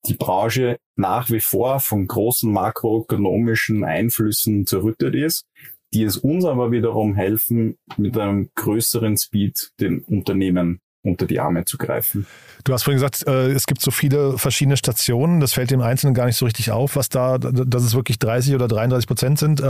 die 0.06 0.14
Branche 0.14 0.78
nach 0.96 1.30
wie 1.32 1.42
vor 1.42 1.82
von 1.82 2.08
großen 2.08 2.50
makroökonomischen 2.50 3.84
Einflüssen 3.84 4.66
zerrüttet 4.66 5.16
ist 5.16 5.48
die 5.96 6.04
es 6.04 6.18
uns 6.18 6.44
aber 6.44 6.72
wiederum 6.72 7.16
helfen, 7.16 7.78
mit 7.96 8.18
einem 8.18 8.50
größeren 8.54 9.18
Speed 9.18 9.72
den 9.80 10.00
Unternehmen 10.02 10.82
unter 11.04 11.26
die 11.26 11.40
Arme 11.40 11.64
zu 11.64 11.78
greifen. 11.78 12.26
Du 12.64 12.74
hast 12.74 12.84
vorhin 12.84 12.98
gesagt, 12.98 13.26
äh, 13.28 13.52
es 13.52 13.66
gibt 13.66 13.82
so 13.82 13.92
viele 13.92 14.38
verschiedene 14.38 14.76
Stationen. 14.76 15.40
Das 15.40 15.54
fällt 15.54 15.72
dem 15.72 15.82
Einzelnen 15.82 16.14
gar 16.16 16.26
nicht 16.26 16.36
so 16.36 16.46
richtig 16.46 16.72
auf, 16.72 16.96
was 16.96 17.10
da, 17.10 17.38
dass 17.38 17.84
es 17.84 17.96
wirklich 17.96 18.20
30 18.20 18.56
oder 18.56 18.68
33 18.68 19.08
Prozent 19.08 19.40
sind. 19.40 19.62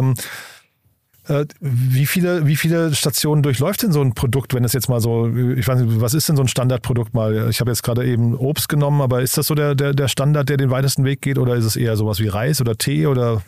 Äh, 1.28 1.46
wie 1.60 2.06
viele, 2.06 2.46
wie 2.46 2.56
viele 2.56 2.94
Stationen 2.94 3.42
durchläuft 3.42 3.84
denn 3.84 3.92
so 3.92 4.02
ein 4.02 4.14
Produkt, 4.14 4.54
wenn 4.54 4.64
es 4.64 4.74
jetzt 4.74 4.90
mal 4.90 5.00
so, 5.00 5.28
ich 5.28 5.68
weiß 5.68 5.82
nicht, 5.82 6.02
was 6.02 6.14
ist 6.14 6.30
denn 6.30 6.36
so 6.36 6.44
ein 6.44 6.48
Standardprodukt 6.48 7.14
mal? 7.14 7.50
Ich 7.50 7.60
habe 7.60 7.72
jetzt 7.72 7.84
gerade 7.84 8.06
eben 8.06 8.36
Obst 8.36 8.70
genommen, 8.70 9.02
aber 9.02 9.22
ist 9.22 9.38
das 9.38 9.48
so 9.48 9.56
der, 9.56 9.76
der, 9.76 9.94
der 9.94 10.08
Standard, 10.08 10.50
der 10.50 10.58
den 10.58 10.70
weitesten 10.70 11.04
Weg 11.04 11.22
geht 11.22 11.38
oder 11.38 11.56
ist 11.56 11.66
es 11.66 11.76
eher 11.76 11.98
sowas 11.98 12.20
wie 12.20 12.28
Reis 12.28 12.62
oder 12.62 12.78
Tee 12.78 13.08
oder 13.08 13.42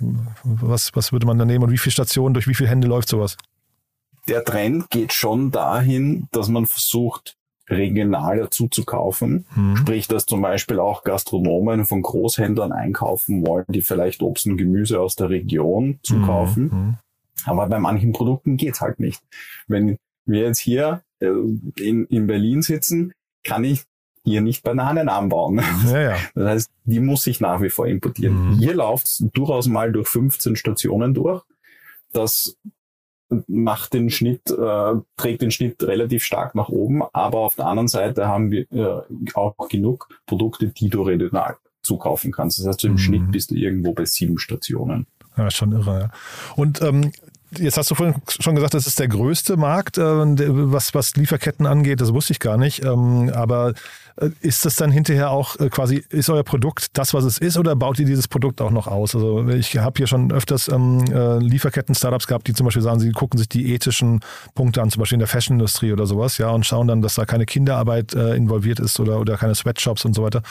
was, 0.43 0.91
was 0.95 1.11
würde 1.11 1.27
man 1.27 1.37
da 1.37 1.45
nehmen 1.45 1.65
und 1.65 1.71
wie 1.71 1.77
viele 1.77 1.93
Stationen, 1.93 2.33
durch 2.33 2.47
wie 2.47 2.55
viele 2.55 2.69
Hände 2.69 2.87
läuft 2.87 3.09
sowas? 3.09 3.37
Der 4.27 4.43
Trend 4.43 4.89
geht 4.89 5.13
schon 5.13 5.51
dahin, 5.51 6.27
dass 6.31 6.49
man 6.49 6.65
versucht, 6.65 7.37
regional 7.69 8.37
dazu 8.37 8.67
zu 8.67 8.85
kaufen. 8.85 9.45
Mhm. 9.55 9.77
Sprich, 9.77 10.07
dass 10.07 10.25
zum 10.25 10.41
Beispiel 10.41 10.79
auch 10.79 11.03
Gastronomen 11.03 11.85
von 11.85 12.01
Großhändlern 12.01 12.71
einkaufen 12.71 13.45
wollen, 13.45 13.65
die 13.67 13.81
vielleicht 13.81 14.21
Obst 14.21 14.45
und 14.47 14.57
Gemüse 14.57 14.99
aus 14.99 15.15
der 15.15 15.29
Region 15.29 15.99
zukaufen. 16.03 16.63
Mhm. 16.63 16.97
Aber 17.45 17.67
bei 17.67 17.79
manchen 17.79 18.13
Produkten 18.13 18.57
geht's 18.57 18.81
halt 18.81 18.99
nicht. 18.99 19.21
Wenn 19.67 19.97
wir 20.25 20.41
jetzt 20.41 20.59
hier 20.59 21.03
äh, 21.19 21.27
in, 21.77 22.05
in 22.05 22.27
Berlin 22.27 22.61
sitzen, 22.61 23.13
kann 23.43 23.63
ich 23.63 23.83
hier 24.23 24.41
nicht 24.41 24.63
Bananen 24.63 25.09
anbauen. 25.09 25.61
Ja, 25.87 26.01
ja. 26.01 26.17
Das 26.35 26.49
heißt, 26.49 26.71
die 26.83 26.99
muss 26.99 27.25
ich 27.27 27.39
nach 27.39 27.61
wie 27.61 27.69
vor 27.69 27.87
importieren. 27.87 28.49
Mhm. 28.49 28.59
Hier 28.59 28.73
läuft 28.73 29.07
es 29.07 29.25
durchaus 29.33 29.67
mal 29.67 29.91
durch 29.91 30.07
15 30.07 30.55
Stationen 30.55 31.13
durch. 31.13 31.43
Das 32.11 32.57
macht 33.47 33.93
den 33.93 34.09
Schnitt, 34.09 34.49
äh, 34.49 34.93
trägt 35.17 35.41
den 35.41 35.51
Schnitt 35.51 35.83
relativ 35.83 36.23
stark 36.23 36.55
nach 36.55 36.69
oben, 36.69 37.03
aber 37.13 37.39
auf 37.39 37.55
der 37.55 37.67
anderen 37.67 37.87
Seite 37.89 38.27
haben 38.27 38.51
wir 38.51 38.71
äh, 38.71 39.01
auch 39.33 39.55
genug 39.69 40.07
Produkte, 40.25 40.67
die 40.67 40.89
du 40.89 41.01
regional 41.03 41.57
zukaufen 41.83 42.31
kannst. 42.31 42.59
Das 42.59 42.67
heißt, 42.67 42.85
im 42.85 42.93
mhm. 42.93 42.97
Schnitt 42.97 43.31
bist 43.31 43.51
du 43.51 43.55
irgendwo 43.55 43.93
bei 43.93 44.05
sieben 44.05 44.37
Stationen. 44.37 45.07
Ja, 45.37 45.51
schon 45.51 45.71
irre. 45.71 45.99
Ja. 45.99 46.11
Und 46.55 46.81
ähm, 46.81 47.11
Jetzt 47.51 47.77
hast 47.77 47.89
du 47.89 47.95
vorhin 47.95 48.15
schon 48.27 48.55
gesagt, 48.55 48.73
das 48.73 48.87
ist 48.87 48.99
der 48.99 49.07
größte 49.07 49.55
Markt, 49.55 49.97
äh, 49.97 50.03
was, 50.03 50.93
was 50.93 51.15
Lieferketten 51.15 51.65
angeht. 51.65 52.01
Das 52.01 52.13
wusste 52.13 52.33
ich 52.33 52.41
gar 52.41 52.57
nicht. 52.57 52.83
Ähm, 52.83 53.31
aber 53.33 53.73
äh, 54.17 54.31
ist 54.41 54.65
das 54.65 54.75
dann 54.75 54.91
hinterher 54.91 55.31
auch 55.31 55.57
äh, 55.57 55.69
quasi, 55.69 56.03
ist 56.09 56.29
euer 56.29 56.43
Produkt 56.43 56.97
das, 56.97 57.13
was 57.13 57.23
es 57.23 57.37
ist, 57.37 57.57
oder 57.57 57.77
baut 57.77 57.99
ihr 57.99 58.05
dieses 58.05 58.27
Produkt 58.27 58.59
auch 58.59 58.71
noch 58.71 58.87
aus? 58.87 59.15
Also 59.15 59.47
ich 59.47 59.77
habe 59.77 59.93
hier 59.95 60.07
schon 60.07 60.33
öfters 60.33 60.67
ähm, 60.67 61.05
Lieferketten-Startups 61.39 62.27
gehabt, 62.27 62.47
die 62.47 62.53
zum 62.53 62.65
Beispiel 62.65 62.83
sagen, 62.83 62.99
sie 62.99 63.11
gucken 63.11 63.37
sich 63.37 63.47
die 63.47 63.73
ethischen 63.73 64.19
Punkte 64.53 64.81
an, 64.81 64.91
zum 64.91 64.99
Beispiel 64.99 65.15
in 65.15 65.19
der 65.19 65.29
Fashion-Industrie 65.29 65.93
oder 65.93 66.05
sowas, 66.05 66.37
ja, 66.39 66.49
und 66.49 66.65
schauen 66.65 66.89
dann, 66.89 67.01
dass 67.01 67.15
da 67.15 67.23
keine 67.25 67.45
Kinderarbeit 67.45 68.13
involviert 68.13 68.81
ist 68.81 68.99
oder, 68.99 69.21
oder 69.21 69.37
keine 69.37 69.55
Sweatshops 69.55 70.03
und 70.03 70.13
so 70.13 70.23
weiter. 70.23 70.41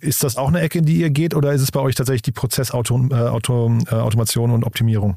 Ist 0.00 0.24
das 0.24 0.36
auch 0.36 0.48
eine 0.48 0.60
Ecke, 0.60 0.78
in 0.78 0.84
die 0.84 0.98
ihr 0.98 1.10
geht, 1.10 1.34
oder 1.34 1.52
ist 1.52 1.62
es 1.62 1.70
bei 1.70 1.78
euch 1.80 1.94
tatsächlich 1.94 2.22
die 2.22 2.32
Prozessautomation 2.32 4.50
und 4.50 4.64
Optimierung? 4.64 5.16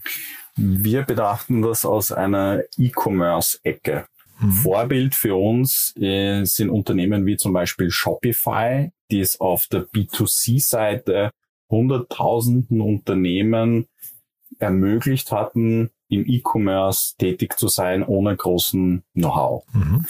Wir 0.63 1.03
betrachten 1.03 1.61
das 1.61 1.85
aus 1.85 2.11
einer 2.11 2.61
E-Commerce-Ecke. 2.77 4.05
Mhm. 4.39 4.51
Vorbild 4.51 5.15
für 5.15 5.35
uns 5.35 5.95
äh, 5.97 6.43
sind 6.43 6.69
Unternehmen 6.69 7.25
wie 7.25 7.37
zum 7.37 7.53
Beispiel 7.53 7.89
Shopify, 7.89 8.91
die 9.09 9.19
es 9.19 9.39
auf 9.39 9.67
der 9.67 9.87
B2C-Seite 9.87 11.31
hunderttausenden 11.69 12.81
Unternehmen 12.81 13.87
ermöglicht 14.59 15.31
hatten, 15.31 15.89
im 16.09 16.27
E-Commerce 16.27 17.15
tätig 17.17 17.57
zu 17.57 17.67
sein, 17.67 18.03
ohne 18.03 18.35
großen 18.35 19.03
Know-how. 19.13 19.63
Mhm. 19.73 20.05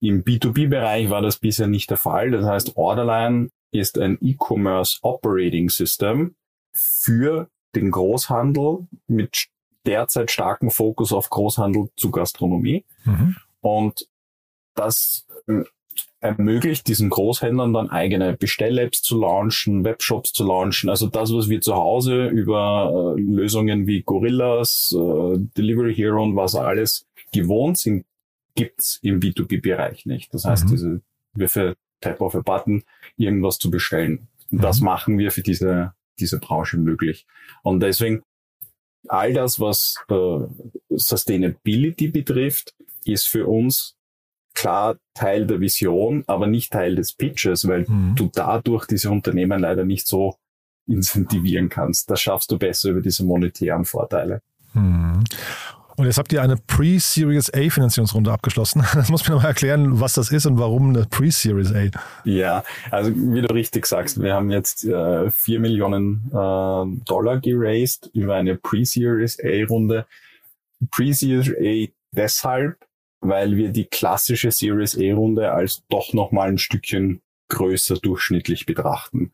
Im 0.00 0.22
B2B-Bereich 0.22 1.10
war 1.10 1.22
das 1.22 1.38
bisher 1.38 1.66
nicht 1.66 1.90
der 1.90 1.96
Fall. 1.96 2.30
Das 2.30 2.44
heißt, 2.44 2.76
Orderline 2.76 3.50
ist 3.72 3.98
ein 3.98 4.18
E-Commerce 4.20 4.98
Operating 5.02 5.70
System 5.70 6.36
für 6.72 7.48
den 7.74 7.90
Großhandel 7.90 8.86
mit 9.08 9.48
derzeit 9.88 10.30
starken 10.30 10.70
Fokus 10.70 11.12
auf 11.12 11.30
Großhandel 11.30 11.88
zu 11.96 12.10
Gastronomie. 12.10 12.84
Mhm. 13.04 13.36
Und 13.60 14.06
das 14.74 15.26
äh, 15.48 15.64
ermöglicht 16.20 16.86
diesen 16.88 17.10
Großhändlern 17.10 17.72
dann 17.72 17.90
eigene 17.90 18.36
Bestellapps 18.36 19.02
zu 19.02 19.18
launchen, 19.20 19.84
Webshops 19.84 20.32
zu 20.32 20.44
launchen. 20.44 20.90
Also 20.90 21.06
das, 21.06 21.32
was 21.32 21.48
wir 21.48 21.60
zu 21.60 21.74
Hause 21.74 22.26
über 22.26 23.14
äh, 23.16 23.20
Lösungen 23.20 23.86
wie 23.86 24.02
Gorillas, 24.02 24.94
äh, 24.94 25.38
Delivery 25.56 25.94
Hero 25.94 26.22
und 26.22 26.36
was 26.36 26.54
alles 26.54 27.06
gewohnt 27.32 27.78
sind, 27.78 28.04
gibt's 28.54 28.98
im 29.02 29.20
B2B-Bereich 29.20 30.06
nicht. 30.06 30.34
Das 30.34 30.44
heißt, 30.44 30.66
mhm. 30.66 30.70
diese, 30.70 31.00
wir 31.34 31.48
für 31.48 31.76
Tap 32.00 32.20
of 32.20 32.34
a 32.34 32.40
Button 32.40 32.82
irgendwas 33.16 33.58
zu 33.58 33.70
bestellen. 33.70 34.28
Und 34.50 34.58
mhm. 34.58 34.62
das 34.62 34.80
machen 34.80 35.18
wir 35.18 35.30
für 35.30 35.42
diese, 35.42 35.94
diese 36.18 36.38
Branche 36.38 36.76
möglich. 36.76 37.26
Und 37.62 37.80
deswegen 37.80 38.22
all 39.10 39.32
das, 39.32 39.60
was 39.60 39.96
äh, 40.08 40.38
Sustainability 40.90 42.08
betrifft, 42.08 42.74
ist 43.04 43.26
für 43.26 43.46
uns 43.46 43.96
klar 44.54 44.96
Teil 45.14 45.46
der 45.46 45.60
Vision, 45.60 46.24
aber 46.26 46.46
nicht 46.46 46.72
Teil 46.72 46.96
des 46.96 47.12
Pitches, 47.12 47.68
weil 47.68 47.84
mhm. 47.88 48.14
du 48.16 48.30
dadurch 48.32 48.86
diese 48.86 49.10
Unternehmen 49.10 49.60
leider 49.60 49.84
nicht 49.84 50.06
so 50.06 50.36
incentivieren 50.86 51.68
kannst. 51.68 52.10
Das 52.10 52.20
schaffst 52.20 52.50
du 52.50 52.58
besser 52.58 52.90
über 52.90 53.00
diese 53.00 53.24
monetären 53.24 53.84
Vorteile. 53.84 54.42
Mhm. 54.74 55.22
Und 55.98 56.06
jetzt 56.06 56.16
habt 56.16 56.32
ihr 56.32 56.42
eine 56.42 56.56
Pre-Series 56.56 57.52
A 57.52 57.68
Finanzierungsrunde 57.70 58.30
abgeschlossen. 58.30 58.84
Das 58.94 59.08
muss 59.08 59.26
mir 59.26 59.34
nochmal 59.34 59.50
erklären, 59.50 60.00
was 60.00 60.14
das 60.14 60.30
ist 60.30 60.46
und 60.46 60.56
warum 60.56 60.90
eine 60.90 61.06
Pre-Series 61.06 61.72
A. 61.74 61.90
Ja, 62.24 62.62
also 62.92 63.10
wie 63.12 63.42
du 63.42 63.52
richtig 63.52 63.84
sagst, 63.84 64.22
wir 64.22 64.32
haben 64.32 64.50
jetzt 64.52 64.84
äh, 64.84 65.28
4 65.28 65.58
Millionen 65.58 66.28
äh, 66.28 67.04
Dollar 67.04 67.40
geraced 67.40 68.10
über 68.14 68.36
eine 68.36 68.54
Pre-Series 68.54 69.40
A 69.42 69.66
Runde. 69.68 70.06
Pre-Series 70.92 71.50
A 71.60 71.92
deshalb, 72.12 72.76
weil 73.20 73.56
wir 73.56 73.70
die 73.70 73.86
klassische 73.86 74.52
Series 74.52 74.96
A 74.96 75.14
Runde 75.14 75.50
als 75.50 75.82
doch 75.88 76.12
nochmal 76.12 76.50
ein 76.50 76.58
Stückchen 76.58 77.22
größer 77.48 77.96
durchschnittlich 77.96 78.66
betrachten. 78.66 79.32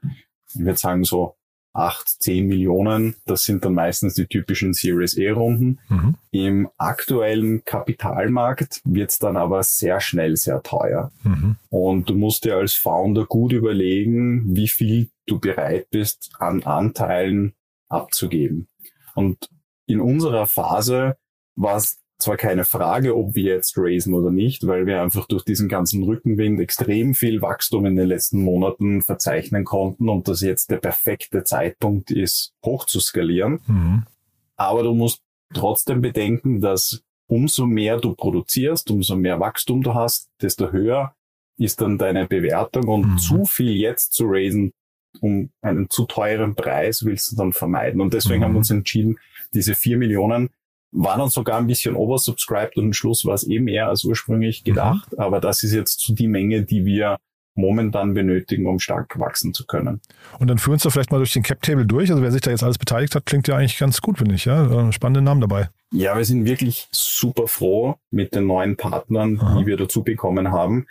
Ich 0.54 0.60
würde 0.60 0.78
sagen 0.78 1.04
so 1.04 1.36
acht, 1.74 2.08
zehn 2.22 2.46
Millionen. 2.46 3.16
Das 3.26 3.44
sind 3.44 3.64
dann 3.64 3.74
meistens 3.74 4.14
die 4.14 4.26
typischen 4.26 4.72
Series 4.72 5.14
E-Runden. 5.14 5.80
Mhm. 5.88 6.14
Im 6.30 6.68
aktuellen 6.78 7.64
Kapitalmarkt 7.64 8.80
wird 8.84 9.10
es 9.10 9.18
dann 9.18 9.36
aber 9.36 9.62
sehr 9.62 10.00
schnell 10.00 10.36
sehr 10.36 10.62
teuer. 10.62 11.10
Mhm. 11.24 11.56
Und 11.68 12.08
du 12.08 12.14
musst 12.14 12.44
dir 12.44 12.56
als 12.56 12.74
Founder 12.74 13.26
gut 13.26 13.52
überlegen, 13.52 14.54
wie 14.54 14.68
viel 14.68 15.10
du 15.26 15.40
bereit 15.40 15.90
bist, 15.90 16.30
an 16.38 16.62
Anteilen 16.62 17.54
abzugeben. 17.88 18.68
Und 19.14 19.50
in 19.86 20.00
unserer 20.00 20.46
Phase 20.46 21.16
war 21.56 21.76
es 21.76 21.98
zwar 22.18 22.36
keine 22.36 22.64
Frage, 22.64 23.16
ob 23.16 23.34
wir 23.34 23.54
jetzt 23.54 23.76
raisen 23.76 24.14
oder 24.14 24.30
nicht, 24.30 24.66
weil 24.66 24.86
wir 24.86 25.02
einfach 25.02 25.26
durch 25.26 25.44
diesen 25.44 25.68
ganzen 25.68 26.02
Rückenwind 26.04 26.60
extrem 26.60 27.14
viel 27.14 27.42
Wachstum 27.42 27.86
in 27.86 27.96
den 27.96 28.08
letzten 28.08 28.42
Monaten 28.42 29.02
verzeichnen 29.02 29.64
konnten 29.64 30.08
und 30.08 30.28
das 30.28 30.40
jetzt 30.40 30.70
der 30.70 30.78
perfekte 30.78 31.44
Zeitpunkt 31.44 32.10
ist, 32.10 32.54
hoch 32.64 32.86
zu 32.86 33.00
skalieren. 33.00 33.60
Mhm. 33.66 34.04
Aber 34.56 34.82
du 34.84 34.94
musst 34.94 35.22
trotzdem 35.52 36.00
bedenken, 36.00 36.60
dass 36.60 37.02
umso 37.26 37.66
mehr 37.66 37.98
du 37.98 38.14
produzierst, 38.14 38.90
umso 38.90 39.16
mehr 39.16 39.40
Wachstum 39.40 39.82
du 39.82 39.94
hast, 39.94 40.30
desto 40.40 40.70
höher 40.70 41.14
ist 41.56 41.80
dann 41.80 41.98
deine 41.98 42.26
Bewertung 42.26 42.88
und 42.88 43.12
mhm. 43.12 43.18
zu 43.18 43.44
viel 43.44 43.76
jetzt 43.76 44.12
zu 44.12 44.24
raisen 44.26 44.72
um 45.20 45.50
einen 45.62 45.90
zu 45.90 46.06
teuren 46.06 46.54
Preis 46.54 47.04
willst 47.04 47.32
du 47.32 47.36
dann 47.36 47.52
vermeiden. 47.52 48.00
Und 48.00 48.14
deswegen 48.14 48.40
mhm. 48.40 48.44
haben 48.44 48.52
wir 48.54 48.58
uns 48.58 48.70
entschieden, 48.70 49.18
diese 49.52 49.74
vier 49.74 49.96
Millionen 49.96 50.50
war 50.94 51.18
dann 51.18 51.28
sogar 51.28 51.58
ein 51.58 51.66
bisschen 51.66 51.96
oversubscribed 51.96 52.76
und 52.76 52.86
am 52.86 52.92
Schluss 52.92 53.24
war 53.24 53.34
es 53.34 53.46
eh 53.46 53.58
mehr 53.58 53.88
als 53.88 54.04
ursprünglich 54.04 54.62
mhm. 54.62 54.70
gedacht. 54.70 55.12
Mhm. 55.12 55.18
Aber 55.18 55.40
das 55.40 55.62
ist 55.62 55.72
jetzt 55.72 56.00
so 56.00 56.14
die 56.14 56.28
Menge, 56.28 56.62
die 56.62 56.86
wir 56.86 57.18
momentan 57.56 58.14
benötigen, 58.14 58.66
um 58.66 58.78
stark 58.80 59.18
wachsen 59.18 59.54
zu 59.54 59.66
können. 59.66 60.00
Und 60.38 60.48
dann 60.48 60.58
führen 60.58 60.82
wir 60.82 60.90
vielleicht 60.90 61.12
mal 61.12 61.18
durch 61.18 61.32
den 61.32 61.42
Cap-Table 61.42 61.86
durch. 61.86 62.10
Also 62.10 62.22
wer 62.22 62.32
sich 62.32 62.40
da 62.40 62.50
jetzt 62.50 62.64
alles 62.64 62.78
beteiligt 62.78 63.14
hat, 63.14 63.26
klingt 63.26 63.46
ja 63.46 63.56
eigentlich 63.56 63.78
ganz 63.78 64.00
gut, 64.00 64.18
finde 64.18 64.34
ich. 64.34 64.44
Ja? 64.44 64.88
Äh, 64.88 64.92
spannende 64.92 65.22
Namen 65.22 65.40
dabei. 65.40 65.68
Ja, 65.92 66.16
wir 66.16 66.24
sind 66.24 66.46
wirklich 66.46 66.88
super 66.90 67.46
froh 67.46 67.96
mit 68.10 68.34
den 68.34 68.46
neuen 68.46 68.76
Partnern, 68.76 69.38
Aha. 69.40 69.58
die 69.58 69.66
wir 69.66 69.76
dazu 69.76 70.02
bekommen 70.02 70.50
haben. 70.50 70.86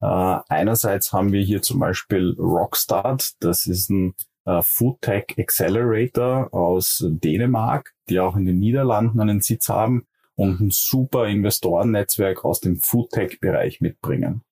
Äh, 0.00 0.38
einerseits 0.48 1.12
haben 1.12 1.32
wir 1.32 1.42
hier 1.42 1.62
zum 1.62 1.78
Beispiel 1.78 2.34
Rockstart. 2.38 3.32
Das 3.40 3.66
ist 3.66 3.90
ein 3.90 4.14
äh, 4.44 4.62
Food 4.62 5.02
Tech 5.02 5.26
Accelerator 5.38 6.52
aus 6.52 7.04
Dänemark, 7.08 7.94
die 8.08 8.20
auch 8.20 8.36
in 8.36 8.46
den 8.46 8.58
Niederlanden 8.58 9.20
einen 9.20 9.40
Sitz 9.40 9.68
haben 9.68 10.06
und 10.34 10.60
ein 10.60 10.70
super 10.70 11.26
Investorennetzwerk 11.26 12.44
aus 12.44 12.60
dem 12.60 12.80
Food 12.80 13.10
Tech 13.10 13.40
Bereich 13.40 13.80
mitbringen. 13.80 14.42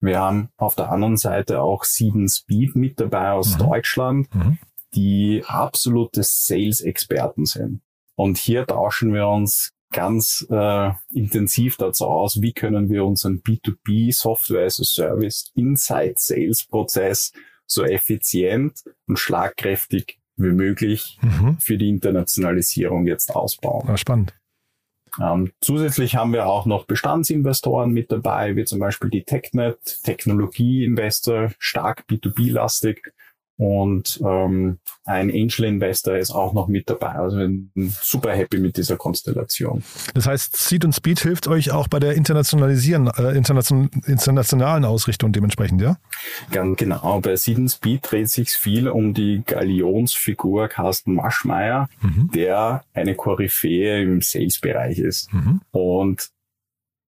Wir 0.00 0.20
haben 0.20 0.50
auf 0.56 0.76
der 0.76 0.92
anderen 0.92 1.16
Seite 1.16 1.60
auch 1.60 1.84
Sieben 1.84 2.28
Speed 2.28 2.76
mit 2.76 3.00
dabei 3.00 3.32
aus 3.32 3.54
mhm. 3.54 3.58
Deutschland, 3.58 4.34
mhm. 4.34 4.58
die 4.94 5.42
absolute 5.46 6.22
Sales-Experten 6.22 7.46
sind. 7.46 7.82
Und 8.14 8.38
hier 8.38 8.66
tauschen 8.66 9.12
wir 9.12 9.28
uns 9.28 9.72
ganz 9.92 10.46
äh, 10.50 10.90
intensiv 11.10 11.76
dazu 11.76 12.06
aus, 12.06 12.42
wie 12.42 12.52
können 12.52 12.90
wir 12.90 13.04
unseren 13.04 13.42
B2B 13.42 14.14
Software 14.14 14.66
as 14.66 14.80
a 14.80 14.84
Service 14.84 15.50
Inside 15.54 16.14
Sales 16.16 16.64
Prozess 16.66 17.32
so 17.68 17.84
effizient 17.84 18.82
und 19.06 19.18
schlagkräftig 19.18 20.18
wie 20.36 20.50
möglich 20.50 21.18
mhm. 21.20 21.58
für 21.58 21.78
die 21.78 21.88
Internationalisierung 21.88 23.06
jetzt 23.06 23.34
ausbauen. 23.34 23.86
Ja, 23.88 23.96
spannend. 23.96 24.34
Ähm, 25.20 25.52
zusätzlich 25.60 26.16
haben 26.16 26.32
wir 26.32 26.46
auch 26.46 26.66
noch 26.66 26.84
Bestandsinvestoren 26.86 27.90
mit 27.90 28.12
dabei, 28.12 28.56
wie 28.56 28.64
zum 28.64 28.78
Beispiel 28.78 29.10
die 29.10 29.24
TechNet, 29.24 30.02
Technologieinvestor, 30.04 31.52
stark 31.58 32.04
B2B-lastig 32.08 33.12
und 33.58 34.20
ähm, 34.24 34.78
ein 35.04 35.30
Angel 35.30 35.64
Investor 35.64 36.16
ist 36.16 36.30
auch 36.30 36.52
noch 36.52 36.68
mit 36.68 36.88
dabei. 36.88 37.08
Also 37.08 37.44
super 38.00 38.32
happy 38.32 38.58
mit 38.58 38.76
dieser 38.76 38.96
Konstellation. 38.96 39.82
Das 40.14 40.26
heißt, 40.26 40.56
Seed 40.56 40.84
und 40.84 40.94
Speed 40.94 41.18
hilft 41.18 41.48
euch 41.48 41.72
auch 41.72 41.88
bei 41.88 41.98
der 41.98 42.14
internationalisieren, 42.14 43.08
äh, 43.08 43.36
internation, 43.36 43.90
internationalen 44.06 44.84
Ausrichtung 44.84 45.32
dementsprechend, 45.32 45.82
ja? 45.82 45.96
Ganz 46.52 46.78
genau. 46.78 47.20
Bei 47.20 47.34
Seed 47.34 47.58
und 47.58 47.68
Speed 47.68 48.06
dreht 48.08 48.28
sich 48.28 48.50
viel 48.50 48.88
um 48.88 49.12
die 49.12 49.42
Galionsfigur 49.44 50.68
Carsten 50.68 51.14
Maschmeyer, 51.14 51.88
mhm. 52.00 52.30
der 52.32 52.84
eine 52.94 53.16
Koryphäe 53.16 54.02
im 54.02 54.22
Sales-Bereich 54.22 55.00
ist. 55.00 55.32
Mhm. 55.32 55.62
Und 55.72 56.30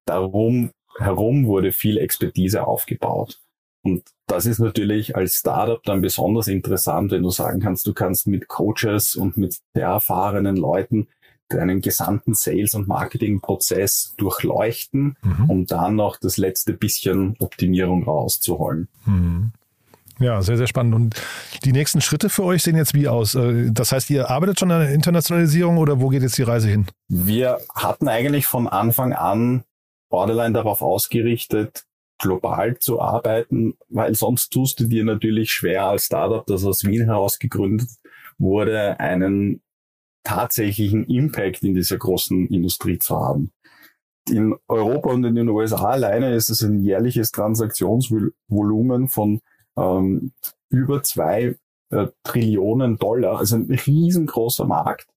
darum 0.05 0.73
herum 0.99 1.47
wurde 1.47 1.71
viel 1.71 1.97
Expertise 1.99 2.67
aufgebaut. 2.67 3.39
Und 3.83 4.03
das 4.31 4.47
ist 4.47 4.59
natürlich 4.59 5.17
als 5.17 5.35
Startup 5.35 5.83
dann 5.83 6.01
besonders 6.01 6.49
interessant, 6.49 7.11
wenn 7.11 7.23
du 7.23 7.31
sagen 7.31 7.61
kannst, 7.61 7.87
du 7.87 7.93
kannst 7.93 8.27
mit 8.27 8.49
Coaches 8.49 9.17
und 9.17 9.37
mit 9.37 9.59
sehr 9.75 9.89
erfahrenen 9.89 10.57
Leuten 10.57 11.09
deinen 11.49 11.81
gesamten 11.81 12.35
Sales- 12.35 12.75
und 12.75 12.87
Marketing-Prozess 12.87 14.15
durchleuchten, 14.17 15.17
mhm. 15.23 15.51
um 15.51 15.67
dann 15.67 15.97
noch 15.97 16.17
das 16.17 16.37
letzte 16.37 16.73
bisschen 16.73 17.35
Optimierung 17.41 18.05
rauszuholen. 18.05 18.89
Mhm. 19.05 19.53
Ja, 20.21 20.43
sehr, 20.43 20.59
sehr 20.59 20.67
spannend. 20.67 20.95
Und 20.95 21.23
die 21.65 21.73
nächsten 21.73 22.03
Schritte 22.03 22.29
für 22.29 22.45
euch 22.45 22.63
sehen 22.63 22.77
jetzt 22.77 22.95
wie 22.95 23.09
aus? 23.09 23.35
Äh, 23.35 23.71
das 23.73 23.91
heißt, 23.91 24.11
ihr 24.11 24.31
arbeitet 24.31 24.61
schon 24.61 24.71
an 24.71 24.81
der 24.81 24.93
Internationalisierung 24.93 25.79
oder 25.79 26.01
wo 26.01 26.09
geht 26.09 26.23
jetzt 26.23 26.37
die 26.37 26.43
Reise 26.43 26.69
hin? 26.69 26.87
Wir 27.09 27.59
hatten 27.75 28.07
eigentlich 28.07 28.47
von 28.47 28.69
Anfang 28.69 29.15
an 29.15 29.65
Borderline 30.11 30.53
darauf 30.53 30.83
ausgerichtet, 30.83 31.85
global 32.21 32.79
zu 32.79 33.01
arbeiten, 33.01 33.75
weil 33.89 34.15
sonst 34.15 34.51
tust 34.51 34.79
du 34.81 34.85
dir 34.85 35.05
natürlich 35.05 35.51
schwer 35.51 35.87
als 35.87 36.07
Startup, 36.07 36.47
das 36.47 36.65
aus 36.65 36.85
Wien 36.85 37.05
heraus 37.05 37.39
gegründet 37.39 37.89
wurde, 38.39 39.01
einen 39.01 39.63
tatsächlichen 40.23 41.05
Impact 41.07 41.63
in 41.65 41.75
dieser 41.75 41.99
großen 41.99 42.49
Industrie 42.49 42.99
zu 42.99 43.17
haben. 43.17 43.53
In 44.29 44.55
Europa 44.69 45.11
und 45.11 45.25
in 45.25 45.35
den 45.35 45.49
USA 45.49 45.91
alleine 45.91 46.35
ist 46.35 46.51
es 46.51 46.63
ein 46.63 46.81
jährliches 46.81 47.33
Transaktionsvolumen 47.33 49.09
von 49.09 49.41
ähm, 49.77 50.33
über 50.69 51.03
zwei 51.03 51.57
äh, 51.91 52.07
Trillionen 52.23 52.99
Dollar, 52.99 53.39
also 53.39 53.57
ein 53.57 53.71
riesengroßer 53.71 54.67
Markt. 54.67 55.09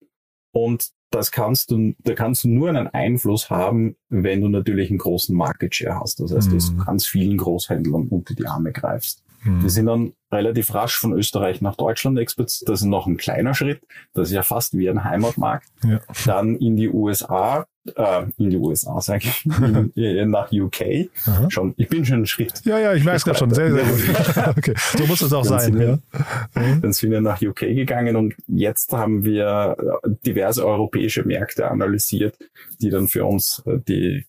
Und 0.51 0.89
das 1.13 1.31
kannst 1.31 1.71
du, 1.71 1.93
da 1.99 2.13
kannst 2.13 2.43
du 2.43 2.49
nur 2.49 2.69
einen 2.69 2.87
Einfluss 2.87 3.49
haben, 3.49 3.95
wenn 4.09 4.41
du 4.41 4.47
natürlich 4.49 4.89
einen 4.89 4.99
großen 4.99 5.35
Market 5.35 5.75
Share 5.75 5.99
hast. 5.99 6.19
Das 6.19 6.33
heißt, 6.33 6.49
mhm. 6.49 6.53
dass 6.55 6.69
du 6.69 6.77
ganz 6.77 7.05
vielen 7.05 7.37
Großhändlern 7.37 8.07
unter 8.07 8.33
die 8.33 8.47
Arme 8.47 8.71
greifst. 8.71 9.23
Mhm. 9.43 9.61
Wir 9.61 9.69
sind 9.69 9.85
dann 9.85 10.13
relativ 10.31 10.73
rasch 10.73 10.97
von 10.97 11.13
Österreich 11.13 11.61
nach 11.61 11.75
Deutschland 11.75 12.17
exportiert. 12.17 12.67
Das 12.67 12.81
ist 12.81 12.87
noch 12.87 13.05
ein 13.05 13.17
kleiner 13.17 13.53
Schritt. 13.53 13.81
Das 14.13 14.29
ist 14.29 14.33
ja 14.33 14.43
fast 14.43 14.75
wie 14.75 14.89
ein 14.89 15.03
Heimatmarkt. 15.03 15.67
Ja. 15.83 15.99
Dann 16.25 16.55
in 16.55 16.75
die 16.75 16.89
USA, 16.89 17.67
äh, 17.95 18.25
in 18.37 18.49
die 18.49 18.57
USA 18.57 19.01
sage 19.01 19.25
ich, 19.25 19.45
in, 19.45 19.91
äh, 19.95 20.25
nach 20.25 20.51
UK. 20.51 21.09
Aha. 21.25 21.49
Schon, 21.49 21.73
ich 21.77 21.89
bin 21.89 22.05
schon 22.05 22.17
einen 22.17 22.25
Schritt. 22.25 22.61
Ja, 22.65 22.79
ja, 22.79 22.93
ich 22.93 23.05
weiß 23.05 23.25
gerade 23.25 23.37
schon. 23.37 23.53
Sehr, 23.53 23.71
sehr 23.71 23.83
gut. 23.83 24.57
okay. 24.57 24.73
So 24.97 25.05
muss 25.05 25.21
es 25.21 25.33
auch 25.33 25.45
dann 25.45 25.59
sein. 25.59 25.79
Wir, 25.79 25.87
ja. 25.87 26.61
Mhm. 26.61 26.81
Dann 26.81 26.93
sind 26.93 27.11
wir 27.11 27.21
nach 27.21 27.41
UK 27.41 27.59
gegangen 27.59 28.15
und 28.15 28.35
jetzt 28.47 28.93
haben 28.93 29.25
wir 29.25 29.75
äh, 30.03 30.09
diverse 30.25 30.65
europäische 30.65 31.23
Märkte 31.23 31.69
analysiert, 31.69 32.37
die 32.81 32.89
dann 32.89 33.07
für 33.07 33.25
uns 33.25 33.61
äh, 33.65 33.79
die 33.87 34.25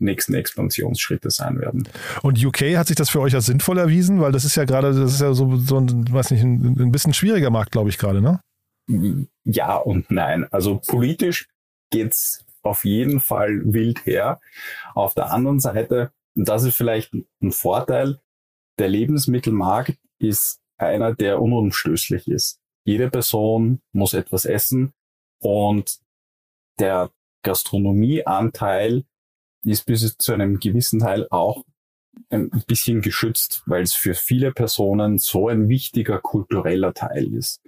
nächsten 0.00 0.34
Expansionsschritte 0.34 1.30
sein 1.30 1.60
werden. 1.60 1.86
Und 2.22 2.42
UK 2.42 2.76
hat 2.76 2.86
sich 2.86 2.96
das 2.96 3.10
für 3.10 3.20
euch 3.20 3.34
als 3.34 3.46
sinnvoll 3.46 3.78
erwiesen, 3.78 4.20
weil 4.20 4.32
das 4.32 4.46
ist 4.46 4.56
ja 4.56 4.64
gerade, 4.64 4.94
das 4.94 5.14
ist 5.14 5.20
ja 5.20 5.34
so, 5.34 5.56
so 5.56 5.78
ein, 5.78 6.10
weiß 6.10 6.30
nicht, 6.30 6.42
ein, 6.42 6.76
ein 6.80 6.92
bisschen 6.92 7.12
schwieriger 7.12 7.50
Markt, 7.50 7.72
glaube 7.72 7.90
ich, 7.90 7.98
gerade, 7.98 8.22
ne? 8.22 8.40
Ja 9.44 9.76
und 9.76 10.10
nein. 10.10 10.46
Also 10.50 10.80
politisch 10.84 11.48
geht's 11.90 12.44
auf 12.62 12.84
jeden 12.84 13.20
Fall 13.20 13.60
wild 13.64 14.04
her. 14.06 14.40
Auf 14.94 15.14
der 15.14 15.32
anderen 15.32 15.60
Seite, 15.60 16.12
und 16.34 16.48
das 16.48 16.64
ist 16.64 16.76
vielleicht 16.76 17.12
ein 17.14 17.52
Vorteil, 17.52 18.20
der 18.78 18.88
Lebensmittelmarkt 18.88 19.98
ist 20.18 20.60
einer, 20.78 21.14
der 21.14 21.40
unumstößlich 21.40 22.28
ist. 22.28 22.60
Jede 22.84 23.10
Person 23.10 23.80
muss 23.92 24.14
etwas 24.14 24.44
essen 24.44 24.92
und 25.38 25.98
der 26.78 27.10
Gastronomieanteil 27.42 29.04
ist 29.64 29.84
bis 29.84 30.16
zu 30.16 30.32
einem 30.32 30.58
gewissen 30.58 31.00
Teil 31.00 31.26
auch 31.30 31.64
ein 32.30 32.50
bisschen 32.66 33.02
geschützt, 33.02 33.62
weil 33.66 33.82
es 33.82 33.94
für 33.94 34.14
viele 34.14 34.52
Personen 34.52 35.18
so 35.18 35.48
ein 35.48 35.68
wichtiger 35.68 36.18
kultureller 36.18 36.94
Teil 36.94 37.34
ist. 37.34 37.60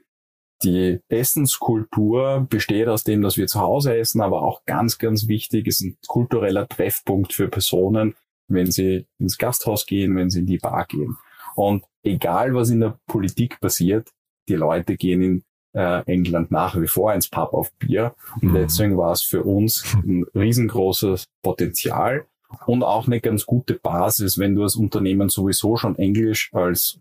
Die 0.63 1.01
Essenskultur 1.09 2.47
besteht 2.49 2.89
aus 2.89 3.05
dem, 3.05 3.23
dass 3.23 3.37
wir 3.37 3.47
zu 3.47 3.61
Hause 3.61 3.97
essen, 3.97 4.21
aber 4.21 4.43
auch 4.43 4.65
ganz, 4.65 4.99
ganz 4.99 5.29
wichtig 5.29 5.67
ist 5.67 5.81
ein 5.81 5.97
kultureller 6.07 6.69
Treffpunkt 6.69 7.33
für 7.33 7.49
Personen, 7.49 8.15
wenn 8.49 8.71
sie 8.71 9.07
ins 9.19 9.39
Gasthaus 9.39 9.87
gehen, 9.87 10.17
wenn 10.17 10.31
sie 10.31 10.41
in 10.41 10.47
die 10.47 10.59
Bar 10.59 10.87
gehen. 10.87 11.17
Und 11.55 11.85
egal, 12.03 12.55
was 12.55 12.71
in 12.71 12.81
der 12.81 12.99
Politik 13.07 13.61
passiert, 13.61 14.09
die 14.49 14.55
Leute 14.55 14.97
gehen 14.97 15.23
in 15.23 15.45
äh, 15.75 16.03
England 16.07 16.51
nach 16.51 16.81
wie 16.81 16.89
vor 16.89 17.13
ins 17.15 17.29
Pub 17.29 17.53
auf 17.53 17.73
Bier. 17.79 18.15
Und 18.41 18.51
mhm. 18.51 18.55
deswegen 18.55 18.97
war 18.97 19.13
es 19.13 19.23
für 19.23 19.43
uns 19.43 19.85
ein 19.95 20.25
riesengroßes 20.35 21.27
Potenzial 21.43 22.27
und 22.67 22.83
auch 22.83 23.07
eine 23.07 23.21
ganz 23.21 23.47
gute 23.47 23.75
Basis, 23.75 24.39
wenn 24.39 24.55
du 24.55 24.63
als 24.63 24.77
Unternehmen 24.77 25.29
sowieso 25.29 25.77
schon 25.77 25.97
Englisch 25.97 26.51
als 26.53 26.99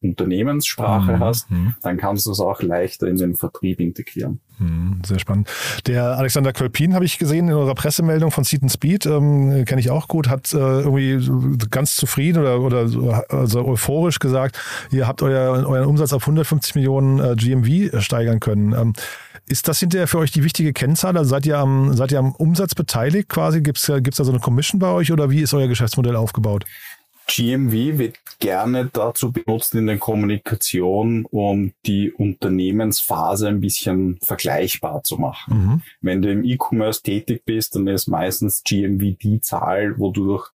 Unternehmenssprache 0.00 1.16
mhm. 1.16 1.20
hast, 1.20 1.50
mhm. 1.50 1.74
dann 1.82 1.96
kannst 1.96 2.26
du 2.26 2.30
es 2.30 2.40
auch 2.40 2.62
leichter 2.62 3.08
in 3.08 3.16
den 3.16 3.34
Vertrieb 3.34 3.80
integrieren. 3.80 4.40
Mhm. 4.58 5.02
Sehr 5.04 5.18
spannend. 5.18 5.48
Der 5.86 6.16
Alexander 6.16 6.52
Kölpin 6.52 6.94
habe 6.94 7.04
ich 7.04 7.18
gesehen 7.18 7.48
in 7.48 7.54
eurer 7.54 7.74
Pressemeldung 7.74 8.30
von 8.30 8.44
Seat 8.44 8.70
Speed, 8.70 9.06
ähm, 9.06 9.64
kenne 9.64 9.80
ich 9.80 9.90
auch 9.90 10.06
gut, 10.08 10.28
hat 10.28 10.52
äh, 10.52 10.56
irgendwie 10.56 11.68
ganz 11.70 11.96
zufrieden 11.96 12.40
oder, 12.40 12.60
oder 12.60 13.24
also 13.28 13.66
euphorisch 13.66 14.18
gesagt, 14.18 14.60
ihr 14.90 15.06
habt 15.06 15.22
euer, 15.22 15.66
euren 15.66 15.86
Umsatz 15.86 16.12
auf 16.12 16.22
150 16.22 16.76
Millionen 16.76 17.18
äh, 17.18 17.34
GMV 17.34 18.00
steigern 18.00 18.40
können. 18.40 18.72
Ähm, 18.72 18.92
ist 19.48 19.66
das 19.66 19.80
hinterher 19.80 20.06
für 20.06 20.18
euch 20.18 20.30
die 20.30 20.44
wichtige 20.44 20.72
Kennzahl? 20.72 21.16
Also 21.16 21.30
seid 21.30 21.46
ihr 21.46 21.58
am, 21.58 21.96
seid 21.96 22.12
ihr 22.12 22.18
am 22.18 22.32
Umsatz 22.32 22.74
beteiligt 22.74 23.28
quasi? 23.28 23.62
Gibt 23.62 23.78
es 23.78 23.86
da 23.86 24.24
so 24.24 24.30
eine 24.30 24.40
Commission 24.40 24.78
bei 24.78 24.90
euch 24.90 25.10
oder 25.10 25.30
wie 25.30 25.40
ist 25.40 25.54
euer 25.54 25.68
Geschäftsmodell 25.68 26.16
aufgebaut? 26.16 26.66
GMV 27.28 27.98
wird 27.98 28.16
gerne 28.40 28.88
dazu 28.92 29.32
benutzt 29.32 29.74
in 29.74 29.86
der 29.86 29.98
Kommunikation, 29.98 31.26
um 31.26 31.72
die 31.86 32.10
Unternehmensphase 32.10 33.48
ein 33.48 33.60
bisschen 33.60 34.18
vergleichbar 34.22 35.02
zu 35.04 35.18
machen. 35.18 35.54
Mhm. 35.54 35.82
Wenn 36.00 36.22
du 36.22 36.32
im 36.32 36.44
E-Commerce 36.44 37.02
tätig 37.02 37.42
bist, 37.44 37.76
dann 37.76 37.86
ist 37.86 38.08
meistens 38.08 38.62
GMV 38.64 39.18
die 39.18 39.40
Zahl, 39.40 39.98
wodurch 39.98 40.50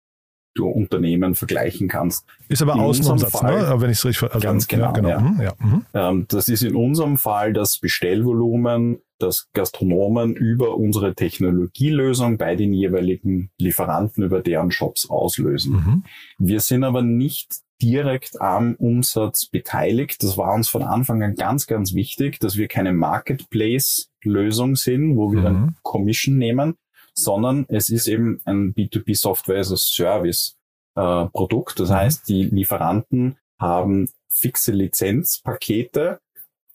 du 0.56 0.68
Unternehmen 0.68 1.36
vergleichen 1.36 1.88
kannst. 1.88 2.26
Ist 2.48 2.62
aber 2.62 2.76
Außenumsatz, 2.76 3.42
ne? 3.42 3.74
wenn 3.78 3.90
ich 3.90 3.98
es 3.98 4.06
richtig 4.06 4.32
also, 4.32 4.40
Ganz 4.40 4.68
genau. 4.68 4.86
Ja, 4.86 4.92
genau. 4.92 5.10
Ja. 5.10 5.20
Mhm, 5.20 5.42
ja. 5.42 5.54
Mhm. 5.60 5.86
Ähm, 5.94 6.26
das 6.30 6.48
ist 6.48 6.64
in 6.64 6.76
unserem 6.76 7.18
Fall 7.18 7.54
das 7.54 7.80
Bestellvolumen, 7.80 9.00
das 9.24 9.50
Gastronomen 9.54 10.36
über 10.36 10.76
unsere 10.76 11.16
Technologielösung 11.16 12.38
bei 12.38 12.56
den 12.56 12.74
jeweiligen 12.74 13.50
Lieferanten 13.58 14.24
über 14.24 14.42
deren 14.42 14.72
Shops 14.72 15.10
auslösen. 15.10 15.74
Mhm. 15.74 16.04
Wir 16.38 16.60
sind 16.60 16.84
aber 16.84 17.02
nicht 17.02 17.64
direkt 17.82 18.40
am 18.42 18.76
Umsatz 18.76 19.46
beteiligt. 19.46 20.24
Das 20.24 20.38
war 20.38 20.54
uns 20.54 20.70
von 20.70 20.84
Anfang 20.84 21.22
an 21.22 21.36
ganz, 21.36 21.68
ganz 21.68 21.94
wichtig, 21.94 22.40
dass 22.40 22.56
wir 22.56 22.68
keine 22.68 22.94
Marketplace-Lösung 22.94 24.76
sind, 24.76 25.18
wo 25.18 25.34
wir 25.34 25.42
dann 25.42 25.62
mhm. 25.62 25.76
Commission 25.82 26.38
nehmen, 26.38 26.76
sondern 27.14 27.66
es 27.68 27.90
ist 27.90 28.08
eben 28.08 28.40
ein 28.46 28.74
B2B 28.74 29.16
Software 29.16 29.60
as 29.60 29.72
a 29.72 29.78
Service 29.78 30.58
äh, 30.96 31.26
Produkt. 31.26 31.80
Das 31.80 31.90
mhm. 31.90 31.96
heißt, 31.96 32.30
die 32.30 32.46
Lieferanten 32.46 33.38
haben 33.60 34.10
fixe 34.30 34.72
Lizenzpakete, 34.72 36.20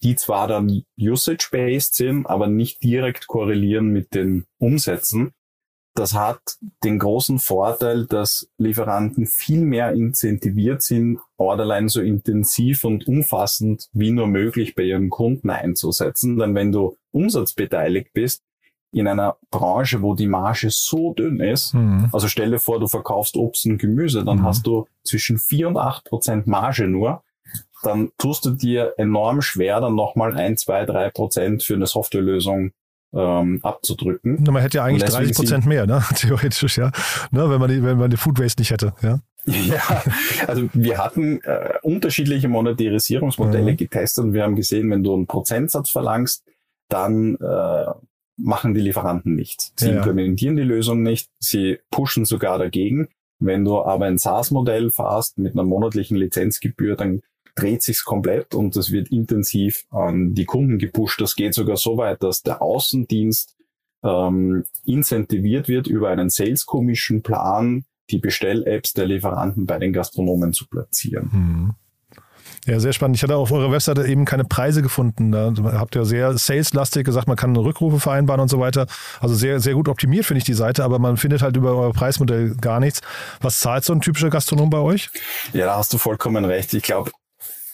die 0.03 0.17
zwar 0.17 0.49
dann 0.49 0.83
usage-based 0.99 1.95
sind, 1.95 2.27
aber 2.27 2.47
nicht 2.47 2.83
direkt 2.83 3.27
korrelieren 3.27 3.89
mit 3.89 4.15
den 4.15 4.47
Umsätzen. 4.59 5.33
Das 5.95 6.15
hat 6.15 6.41
den 6.85 7.01
großen 7.01 7.41
Vorteil, 7.41 8.07
dass 8.07 8.49
Lieferanten 8.57 9.27
viel 9.27 9.63
mehr 9.63 9.93
incentiviert 9.93 10.83
sind, 10.83 11.19
Orderline 11.37 11.89
so 11.89 12.01
intensiv 12.01 12.85
und 12.85 13.09
umfassend 13.09 13.89
wie 13.93 14.13
nur 14.13 14.29
möglich 14.29 14.77
bei 14.77 14.85
ihren 14.85 15.11
Kunden 15.11 15.51
einzusetzen. 15.51 16.39
Denn 16.39 16.55
wenn 16.55 16.71
du 16.71 16.97
umsatzbeteiligt 17.11 18.13
bist, 18.13 18.45
in 18.93 19.07
einer 19.07 19.37
Branche, 19.51 20.01
wo 20.01 20.15
die 20.15 20.29
Marge 20.29 20.71
so 20.71 21.13
dünn 21.13 21.41
ist, 21.41 21.75
mhm. 21.75 22.09
also 22.13 22.29
stelle 22.29 22.59
vor, 22.59 22.81
du 22.81 22.87
verkaufst 22.87 23.37
Obst 23.37 23.67
und 23.67 23.79
Gemüse, 23.79 24.25
dann 24.25 24.39
mhm. 24.39 24.45
hast 24.45 24.67
du 24.67 24.87
zwischen 25.03 25.39
vier 25.39 25.69
und 25.69 25.77
acht 25.77 26.05
Prozent 26.05 26.47
Marge 26.47 26.87
nur, 26.87 27.23
dann 27.83 28.11
tust 28.19 28.45
du 28.45 28.51
dir 28.51 28.95
enorm 28.97 29.43
schwer, 29.43 29.81
dann 29.81 29.95
nochmal 29.95 30.37
ein, 30.37 30.57
zwei, 30.57 30.85
drei 30.85 31.11
Prozent 31.11 31.62
für 31.62 31.75
eine 31.75 31.87
Softwarelösung 31.87 32.73
ähm, 33.14 33.61
abzudrücken. 33.62 34.45
Man 34.45 34.62
hätte 34.62 34.79
ja 34.79 34.85
eigentlich 34.85 35.11
30 35.11 35.37
Prozent 35.37 35.67
mehr, 35.67 35.87
ne? 35.87 36.03
theoretisch, 36.14 36.79
ja, 36.79 36.91
ne? 37.31 37.49
wenn 37.49 37.61
man 37.61 37.71
die, 37.71 37.83
wenn 37.83 37.99
man 37.99 38.11
die 38.11 38.17
Food 38.17 38.38
Waste 38.38 38.61
nicht 38.61 38.71
hätte, 38.71 38.93
ja. 39.03 39.21
Ja, 39.47 40.03
also 40.47 40.69
wir 40.75 40.99
hatten 40.99 41.41
äh, 41.43 41.79
unterschiedliche 41.83 42.49
Monetarisierungsmodelle 42.49 43.73
mhm. 43.73 43.77
getestet 43.79 44.25
und 44.25 44.33
wir 44.35 44.43
haben 44.43 44.57
gesehen, 44.57 44.91
wenn 44.91 45.03
du 45.03 45.14
einen 45.14 45.27
Prozentsatz 45.27 45.88
verlangst, 45.88 46.45
dann 46.91 47.37
äh, 47.37 47.87
machen 48.37 48.75
die 48.75 48.81
Lieferanten 48.81 49.35
nicht. 49.35 49.73
Sie 49.77 49.88
ja. 49.88 49.97
implementieren 49.97 50.57
die 50.57 50.62
Lösung 50.62 51.03
nicht, 51.03 51.31
sie 51.38 51.79
pushen 51.91 52.27
sogar 52.27 52.59
dagegen. 52.59 53.09
Wenn 53.41 53.64
du 53.64 53.81
aber 53.83 54.07
ein 54.07 54.19
SaaS-Modell 54.19 54.91
fährst 54.91 55.38
mit 55.38 55.55
einer 55.55 55.64
monatlichen 55.64 56.17
Lizenzgebühr, 56.17 56.97
dann 56.97 57.23
dreht 57.59 57.83
sich's 57.83 58.05
komplett 58.05 58.55
und 58.55 58.77
das 58.77 58.90
wird 58.90 59.11
intensiv 59.11 59.85
an 59.90 60.35
die 60.35 60.44
Kunden 60.44 60.79
gepusht. 60.79 61.21
Das 61.21 61.35
geht 61.37 61.55
sogar 61.55 61.77
so 61.77 61.97
weit, 61.97 62.23
dass 62.23 62.42
der 62.42 62.62
Außendienst 62.62 63.57
ähm, 64.05 64.64
incentiviert 64.85 65.68
wird, 65.68 65.87
über 65.87 66.09
einen 66.11 66.31
Sales 66.31 66.66
Commission 66.66 67.23
Plan 67.23 67.85
die 68.11 68.18
Bestell-Apps 68.18 68.94
der 68.94 69.07
Lieferanten 69.07 69.66
bei 69.66 69.79
den 69.79 69.92
Gastronomen 69.92 70.53
zu 70.53 70.66
platzieren. 70.66 71.31
Mhm. 71.33 71.75
Ja, 72.66 72.81
sehr 72.81 72.92
spannend. 72.92 73.16
Ich 73.16 73.23
hatte 73.23 73.37
auf 73.37 73.51
eurer 73.53 73.73
Webseite 73.73 74.07
eben 74.07 74.25
keine 74.25 74.44
Preise 74.44 74.83
gefunden. 74.83 75.33
Da 75.33 75.53
habt 75.73 75.97
ihr 75.97 76.05
sehr 76.05 76.37
saleslastig 76.37 77.05
gesagt, 77.05 77.27
man 77.27 77.37
kann 77.37 77.57
Rückrufe 77.57 78.01
vereinbaren 78.01 78.40
und 78.40 78.49
so 78.49 78.61
weiter. 78.61 78.87
Also 79.21 79.35
sehr, 79.35 79.61
sehr 79.61 79.75
gut 79.75 79.88
optimiert 79.88 80.27
finde 80.27 80.38
ich 80.38 80.44
die 80.44 80.55
Seite, 80.55 80.85
aber 80.85 80.99
man 80.99 81.16
findet 81.16 81.40
halt 81.40 81.57
über 81.57 81.75
euer 81.75 81.92
Preismodell 81.92 82.57
gar 82.57 82.81
nichts. 82.81 83.01
Was 83.40 83.61
zahlt 83.61 83.85
so 83.85 83.92
ein 83.92 84.01
typischer 84.01 84.29
Gastronom 84.29 84.71
bei 84.71 84.79
euch? 84.79 85.11
Ja, 85.53 85.66
da 85.66 85.77
hast 85.77 85.92
du 85.92 85.99
vollkommen 85.99 86.44
recht. 86.44 86.75
Ich 86.75 86.83
glaube, 86.83 87.11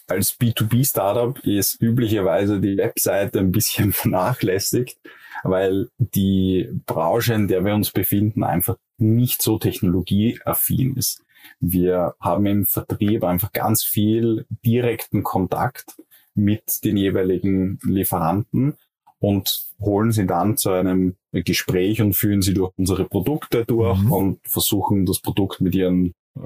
als 0.07 0.39
B2B-Startup 0.39 1.39
ist 1.45 1.81
üblicherweise 1.81 2.61
die 2.61 2.77
Webseite 2.77 3.41
ein 3.41 3.53
bisschen 3.53 3.93
vernachlässigt, 3.95 4.99
weil 5.43 5.89
die 5.99 6.69
Branche, 6.87 7.35
in 7.35 7.49
der 7.49 7.65
wir 7.65 7.75
uns 7.75 7.91
befinden, 7.91 8.45
einfach 8.45 8.77
nicht 8.99 9.43
so 9.43 9.59
technologieaffin 9.59 10.97
ist. 10.97 11.23
Wir 11.61 12.15
haben 12.21 12.47
im 12.47 12.65
Vertrieb 12.65 13.25
einfach 13.25 13.53
ganz 13.53 13.85
viel 13.85 14.47
direkten 14.65 15.23
Kontakt 15.23 15.97
mit 16.35 16.85
den 16.85 16.97
jeweiligen 16.97 17.79
Lieferanten 17.83 18.77
und 19.19 19.67
holen 19.81 20.13
sie 20.13 20.27
dann 20.27 20.57
zu 20.57 20.71
einem 20.71 21.17
Gespräch 21.33 22.01
und 22.03 22.15
führen 22.15 22.43
sie 22.43 22.55
durch 22.55 22.73
unsere 22.77 23.05
Produkte 23.05 23.65
durch 23.65 23.99
mhm. 24.01 24.13
und 24.13 24.41
versuchen 24.47 25.07
das 25.07 25.21
Produkt 25.21 25.61
mit 25.61 25.75
ihren 25.75 26.15
äh, 26.37 26.41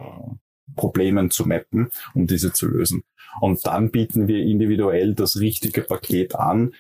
Problemen 0.77 1.31
zu 1.31 1.47
mappen, 1.47 1.91
um 2.15 2.27
diese 2.27 2.53
zu 2.53 2.67
lösen. 2.67 3.03
Und 3.41 3.67
dann 3.67 3.91
bieten 3.91 4.29
wir 4.29 4.43
individuell 4.43 5.15
das 5.15 5.39
richtige 5.41 5.83
Paket 5.83 6.35
an. 6.35 6.75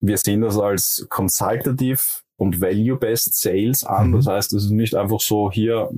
Wir 0.00 0.18
sehen 0.18 0.40
das 0.40 0.58
als 0.58 1.06
consultative 1.08 2.00
und 2.36 2.60
Value-Based 2.60 3.34
Sales 3.34 3.84
an. 3.84 4.08
Mhm. 4.08 4.12
Das 4.16 4.26
heißt, 4.26 4.52
es 4.54 4.64
ist 4.64 4.70
nicht 4.70 4.94
einfach 4.94 5.20
so 5.20 5.50
hier 5.50 5.90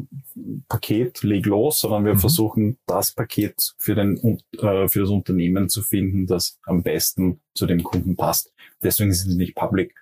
Paket, 0.68 1.22
leg 1.22 1.46
los, 1.46 1.80
sondern 1.80 2.04
wir 2.04 2.14
mhm. 2.14 2.18
versuchen 2.18 2.78
das 2.86 3.12
Paket 3.12 3.74
für, 3.78 3.94
den, 3.94 4.40
äh, 4.58 4.88
für 4.88 5.00
das 5.00 5.10
Unternehmen 5.10 5.68
zu 5.68 5.82
finden, 5.82 6.26
das 6.26 6.58
am 6.64 6.82
besten 6.82 7.40
zu 7.54 7.66
dem 7.66 7.82
Kunden 7.82 8.16
passt. 8.16 8.52
Deswegen 8.82 9.12
sind 9.12 9.30
sie 9.30 9.38
nicht 9.38 9.54
public. 9.54 9.94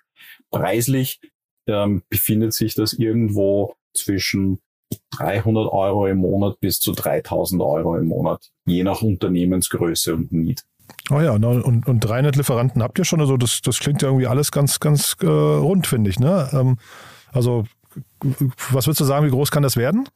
Preislich 0.51 1.21
ähm, 1.67 2.03
befindet 2.09 2.53
sich 2.53 2.75
das 2.75 2.93
irgendwo 2.93 3.75
zwischen 3.93 4.59
300 5.17 5.71
Euro 5.71 6.07
im 6.07 6.19
Monat 6.19 6.59
bis 6.59 6.79
zu 6.79 6.91
3000 6.91 7.61
Euro 7.61 7.97
im 7.97 8.07
Monat, 8.07 8.51
je 8.65 8.83
nach 8.83 9.01
Unternehmensgröße 9.01 10.13
und 10.13 10.31
Need. 10.31 10.63
Oh 11.09 11.19
ja, 11.19 11.31
und, 11.31 11.87
und 11.87 11.99
300 11.99 12.35
Lieferanten 12.35 12.81
habt 12.81 12.97
ihr 12.99 13.05
schon. 13.05 13.21
Also 13.21 13.37
das, 13.37 13.61
das 13.61 13.79
klingt 13.79 14.01
ja 14.01 14.09
irgendwie 14.09 14.27
alles 14.27 14.51
ganz, 14.51 14.79
ganz 14.79 15.15
äh, 15.21 15.25
rund, 15.25 15.87
finde 15.87 16.09
ich. 16.09 16.19
Ne? 16.19 16.49
Ähm, 16.53 16.77
also 17.31 17.65
was 18.71 18.87
würdest 18.87 18.99
du 18.99 19.05
sagen, 19.05 19.25
wie 19.25 19.31
groß 19.31 19.51
kann 19.51 19.63
das 19.63 19.77
werden? 19.77 20.07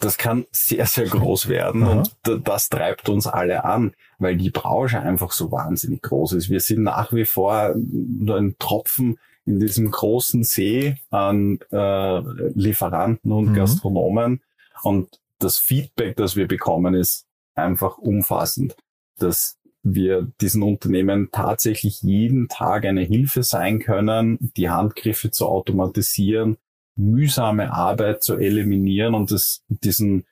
Das 0.00 0.18
kann 0.18 0.46
sehr, 0.50 0.86
sehr 0.86 1.06
groß 1.06 1.48
werden 1.48 1.84
Aha. 1.84 1.92
und 1.92 2.16
das 2.44 2.68
treibt 2.68 3.08
uns 3.08 3.26
alle 3.26 3.64
an, 3.64 3.94
weil 4.18 4.36
die 4.36 4.50
Branche 4.50 5.00
einfach 5.00 5.30
so 5.30 5.52
wahnsinnig 5.52 6.02
groß 6.02 6.32
ist. 6.32 6.50
Wir 6.50 6.60
sind 6.60 6.82
nach 6.82 7.12
wie 7.12 7.24
vor 7.24 7.74
nur 7.76 8.36
ein 8.36 8.56
Tropfen 8.58 9.18
in 9.46 9.60
diesem 9.60 9.90
großen 9.90 10.42
See 10.42 10.96
an 11.10 11.58
äh, 11.70 12.18
Lieferanten 12.54 13.32
und 13.32 13.50
mhm. 13.50 13.54
Gastronomen 13.54 14.42
und 14.82 15.20
das 15.38 15.58
Feedback, 15.58 16.16
das 16.16 16.36
wir 16.36 16.48
bekommen, 16.48 16.94
ist 16.94 17.26
einfach 17.54 17.98
umfassend. 17.98 18.76
Das 19.18 19.58
wir 19.82 20.26
diesen 20.40 20.62
Unternehmen 20.62 21.28
tatsächlich 21.30 22.02
jeden 22.02 22.48
Tag 22.48 22.84
eine 22.84 23.02
Hilfe 23.02 23.42
sein 23.42 23.78
können, 23.78 24.38
die 24.56 24.68
Handgriffe 24.68 25.30
zu 25.30 25.46
automatisieren, 25.46 26.56
mühsame 26.96 27.72
Arbeit 27.72 28.24
zu 28.24 28.36
eliminieren 28.36 29.14
und 29.14 29.30
das, 29.30 29.62
diesen 29.68 30.26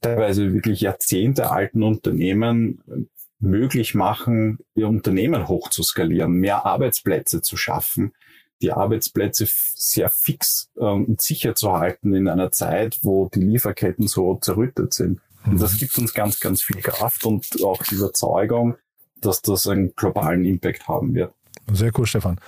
teilweise 0.00 0.54
wirklich 0.54 0.80
jahrzehntealten 0.80 1.82
Unternehmen 1.82 3.08
möglich 3.38 3.94
machen, 3.94 4.58
ihr 4.74 4.88
Unternehmen 4.88 5.48
hochzuskalieren, 5.48 6.32
mehr 6.32 6.64
Arbeitsplätze 6.64 7.42
zu 7.42 7.58
schaffen, 7.58 8.12
die 8.62 8.72
Arbeitsplätze 8.72 9.46
sehr 9.48 10.08
fix 10.08 10.70
ähm, 10.78 11.04
und 11.04 11.20
sicher 11.20 11.54
zu 11.54 11.72
halten 11.72 12.14
in 12.14 12.28
einer 12.28 12.50
Zeit, 12.50 12.98
wo 13.02 13.28
die 13.34 13.40
Lieferketten 13.40 14.08
so 14.08 14.36
zerrüttet 14.36 14.92
sind. 14.94 15.20
Und 15.46 15.60
das 15.60 15.74
mhm. 15.74 15.78
gibt 15.78 15.98
uns 15.98 16.14
ganz, 16.14 16.40
ganz 16.40 16.62
viel 16.62 16.80
Kraft 16.80 17.26
und 17.26 17.46
auch 17.62 17.82
die 17.82 17.96
Überzeugung, 17.96 18.76
dass 19.20 19.42
das 19.42 19.66
einen 19.66 19.94
globalen 19.94 20.44
Impact 20.44 20.88
haben 20.88 21.14
wird. 21.14 21.32
Sehr 21.72 21.92
cool, 21.98 22.06
Stefan. 22.06 22.40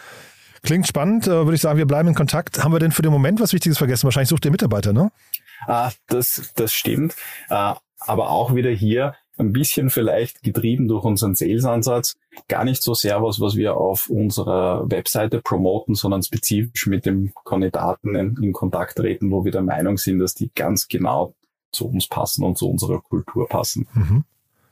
Klingt 0.62 0.86
spannend, 0.86 1.26
äh, 1.26 1.30
würde 1.30 1.54
ich 1.54 1.60
sagen, 1.60 1.78
wir 1.78 1.86
bleiben 1.86 2.08
in 2.08 2.14
Kontakt. 2.14 2.62
Haben 2.62 2.72
wir 2.72 2.78
denn 2.78 2.92
für 2.92 3.02
den 3.02 3.12
Moment 3.12 3.40
was 3.40 3.52
Wichtiges 3.52 3.78
vergessen? 3.78 4.04
Wahrscheinlich 4.04 4.30
sucht 4.30 4.44
ihr 4.44 4.50
Mitarbeiter, 4.50 4.92
ne? 4.92 5.12
Ah, 5.66 5.90
das, 6.08 6.52
das 6.56 6.72
stimmt. 6.72 7.14
Äh, 7.48 7.74
aber 8.00 8.30
auch 8.30 8.54
wieder 8.54 8.70
hier 8.70 9.14
ein 9.38 9.52
bisschen 9.52 9.90
vielleicht 9.90 10.42
getrieben 10.42 10.88
durch 10.88 11.04
unseren 11.04 11.34
Sales-Ansatz. 11.34 12.16
Gar 12.48 12.64
nicht 12.64 12.82
so 12.82 12.94
sehr 12.94 13.22
was, 13.22 13.40
was 13.40 13.56
wir 13.56 13.76
auf 13.76 14.08
unserer 14.08 14.90
Webseite 14.90 15.40
promoten, 15.40 15.94
sondern 15.94 16.22
spezifisch 16.22 16.86
mit 16.86 17.06
dem 17.06 17.32
Kandidaten 17.44 18.14
in, 18.14 18.36
in 18.42 18.52
Kontakt 18.52 18.96
treten, 18.96 19.30
wo 19.30 19.44
wir 19.44 19.52
der 19.52 19.62
Meinung 19.62 19.98
sind, 19.98 20.18
dass 20.18 20.34
die 20.34 20.50
ganz 20.54 20.88
genau 20.88 21.34
zu 21.72 21.86
uns 21.86 22.06
passen 22.06 22.44
und 22.44 22.56
zu 22.56 22.68
unserer 22.68 23.00
Kultur 23.00 23.48
passen. 23.48 23.86
Mhm. 23.92 24.24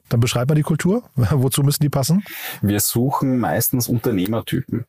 Dann 0.09 0.21
beschreib 0.21 0.49
mal 0.49 0.55
die 0.55 0.63
Kultur. 0.63 1.03
Wozu 1.17 1.63
müssen 1.63 1.83
die 1.83 1.89
passen? 1.89 2.25
Wir 2.63 2.81
suchen 2.81 3.39
meistens 3.39 3.89
Unternehmertypen. 3.89 4.85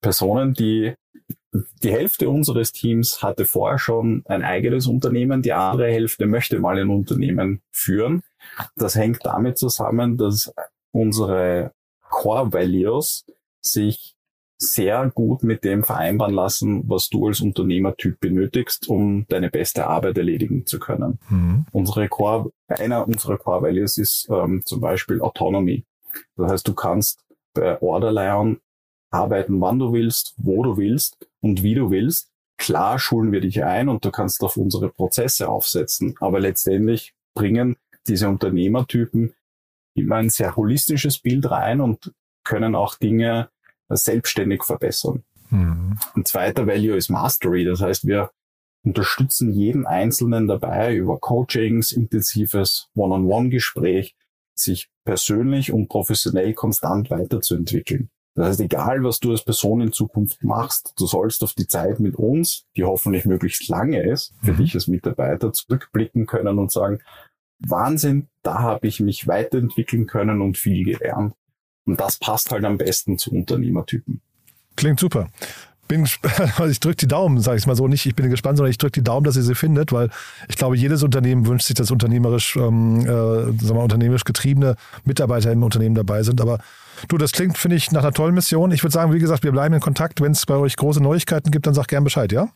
Personen, 0.00 0.54
die 0.54 0.94
die 1.82 1.92
Hälfte 1.92 2.28
unseres 2.28 2.72
Teams 2.72 3.22
hatte 3.22 3.44
vorher 3.44 3.78
schon 3.78 4.24
ein 4.26 4.42
eigenes 4.42 4.86
Unternehmen, 4.86 5.42
die 5.42 5.52
andere 5.52 5.86
Hälfte 5.86 6.26
möchte 6.26 6.58
mal 6.58 6.78
ein 6.78 6.90
Unternehmen 6.90 7.62
führen. 7.70 8.22
Das 8.76 8.96
hängt 8.96 9.24
damit 9.24 9.58
zusammen, 9.58 10.16
dass 10.16 10.52
unsere 10.90 11.72
Core 12.02 12.52
Values 12.52 13.24
sich 13.60 14.14
sehr 14.56 15.10
gut 15.10 15.42
mit 15.42 15.64
dem 15.64 15.84
vereinbaren 15.84 16.34
lassen, 16.34 16.88
was 16.88 17.08
du 17.08 17.26
als 17.26 17.40
Unternehmertyp 17.40 18.18
benötigst, 18.20 18.88
um 18.88 19.26
deine 19.28 19.50
beste 19.50 19.86
Arbeit 19.86 20.16
erledigen 20.16 20.66
zu 20.66 20.78
können. 20.78 21.18
Mhm. 21.28 21.66
Unsere 21.72 22.08
Core, 22.08 22.50
einer 22.68 23.06
unserer 23.06 23.36
Core 23.36 23.62
Values 23.62 23.98
ist 23.98 24.28
ähm, 24.30 24.62
zum 24.64 24.80
Beispiel 24.80 25.20
Autonomy. 25.20 25.84
Das 26.36 26.50
heißt, 26.50 26.68
du 26.68 26.74
kannst 26.74 27.20
bei 27.52 27.80
Orderlion 27.80 28.60
arbeiten, 29.10 29.60
wann 29.60 29.78
du 29.78 29.92
willst, 29.92 30.34
wo 30.36 30.62
du 30.62 30.76
willst 30.76 31.16
und 31.44 31.62
wie 31.62 31.74
du 31.74 31.90
willst. 31.90 32.30
Klar 32.56 32.98
schulen 32.98 33.30
wir 33.30 33.40
dich 33.40 33.62
ein 33.62 33.88
und 33.90 34.04
du 34.04 34.10
kannst 34.10 34.42
auf 34.42 34.56
unsere 34.56 34.88
Prozesse 34.88 35.48
aufsetzen, 35.48 36.16
aber 36.20 36.40
letztendlich 36.40 37.14
bringen 37.34 37.76
diese 38.06 38.28
Unternehmertypen 38.28 39.34
immer 39.94 40.16
ein 40.16 40.30
sehr 40.30 40.56
holistisches 40.56 41.18
Bild 41.18 41.50
rein 41.50 41.80
und 41.80 42.12
können 42.44 42.74
auch 42.74 42.94
Dinge 42.96 43.50
selbstständig 43.90 44.64
verbessern. 44.64 45.22
Mhm. 45.50 45.98
Ein 46.14 46.24
zweiter 46.24 46.66
Value 46.66 46.96
ist 46.96 47.10
Mastery. 47.10 47.64
Das 47.64 47.80
heißt, 47.80 48.06
wir 48.06 48.30
unterstützen 48.82 49.52
jeden 49.52 49.86
Einzelnen 49.86 50.46
dabei 50.46 50.94
über 50.94 51.18
Coachings, 51.18 51.92
intensives 51.92 52.88
One-on-One-Gespräch, 52.94 54.16
sich 54.54 54.88
persönlich 55.04 55.72
und 55.72 55.88
professionell 55.88 56.54
konstant 56.54 57.10
weiterzuentwickeln. 57.10 58.10
Das 58.34 58.48
heißt, 58.48 58.60
egal 58.60 59.04
was 59.04 59.20
du 59.20 59.30
als 59.30 59.44
Person 59.44 59.80
in 59.80 59.92
Zukunft 59.92 60.42
machst, 60.42 60.92
du 60.96 61.06
sollst 61.06 61.42
auf 61.44 61.52
die 61.52 61.68
Zeit 61.68 62.00
mit 62.00 62.16
uns, 62.16 62.64
die 62.76 62.82
hoffentlich 62.82 63.26
möglichst 63.26 63.68
lange 63.68 64.02
ist, 64.02 64.34
für 64.42 64.52
mhm. 64.52 64.56
dich 64.56 64.74
als 64.74 64.88
Mitarbeiter 64.88 65.52
zurückblicken 65.52 66.26
können 66.26 66.58
und 66.58 66.72
sagen, 66.72 66.98
Wahnsinn, 67.60 68.28
da 68.42 68.58
habe 68.58 68.88
ich 68.88 69.00
mich 69.00 69.28
weiterentwickeln 69.28 70.06
können 70.06 70.40
und 70.40 70.58
viel 70.58 70.84
gelernt. 70.84 71.34
Und 71.86 72.00
das 72.00 72.18
passt 72.18 72.50
halt 72.50 72.64
am 72.64 72.78
besten 72.78 73.18
zu 73.18 73.30
Unternehmertypen. 73.32 74.20
Klingt 74.76 74.98
super. 74.98 75.28
Bin, 75.86 76.08
also 76.56 76.66
ich 76.66 76.80
drücke 76.80 76.96
die 76.96 77.06
Daumen, 77.06 77.40
sage 77.40 77.58
ich 77.58 77.66
mal 77.66 77.76
so 77.76 77.86
nicht. 77.86 78.04
Ich 78.06 78.16
bin 78.16 78.30
gespannt, 78.30 78.56
sondern 78.56 78.70
ich 78.70 78.78
drücke 78.78 79.00
die 79.00 79.04
Daumen, 79.04 79.24
dass 79.24 79.36
ihr 79.36 79.42
sie 79.42 79.54
findet, 79.54 79.92
weil 79.92 80.10
ich 80.48 80.56
glaube, 80.56 80.76
jedes 80.76 81.02
Unternehmen 81.02 81.46
wünscht 81.46 81.66
sich, 81.66 81.76
dass 81.76 81.90
unternehmerisch, 81.90 82.56
ähm, 82.56 83.00
äh, 83.00 83.04
sagen 83.06 83.58
wir, 83.60 83.82
unternehmerisch 83.82 84.24
getriebene 84.24 84.76
Mitarbeiter 85.04 85.52
im 85.52 85.62
Unternehmen 85.62 85.94
dabei 85.94 86.22
sind. 86.22 86.40
Aber 86.40 86.58
du, 87.08 87.18
das 87.18 87.32
klingt, 87.32 87.58
finde 87.58 87.76
ich, 87.76 87.92
nach 87.92 88.02
einer 88.02 88.12
tollen 88.12 88.34
Mission. 88.34 88.70
Ich 88.72 88.82
würde 88.82 88.92
sagen, 88.92 89.12
wie 89.12 89.18
gesagt, 89.18 89.44
wir 89.44 89.52
bleiben 89.52 89.74
in 89.74 89.80
Kontakt. 89.80 90.20
Wenn 90.20 90.32
es 90.32 90.46
bei 90.46 90.56
euch 90.56 90.76
große 90.76 91.02
Neuigkeiten 91.02 91.50
gibt, 91.50 91.66
dann 91.66 91.74
sag 91.74 91.88
gern 91.88 92.04
Bescheid, 92.04 92.32
ja? 92.32 92.48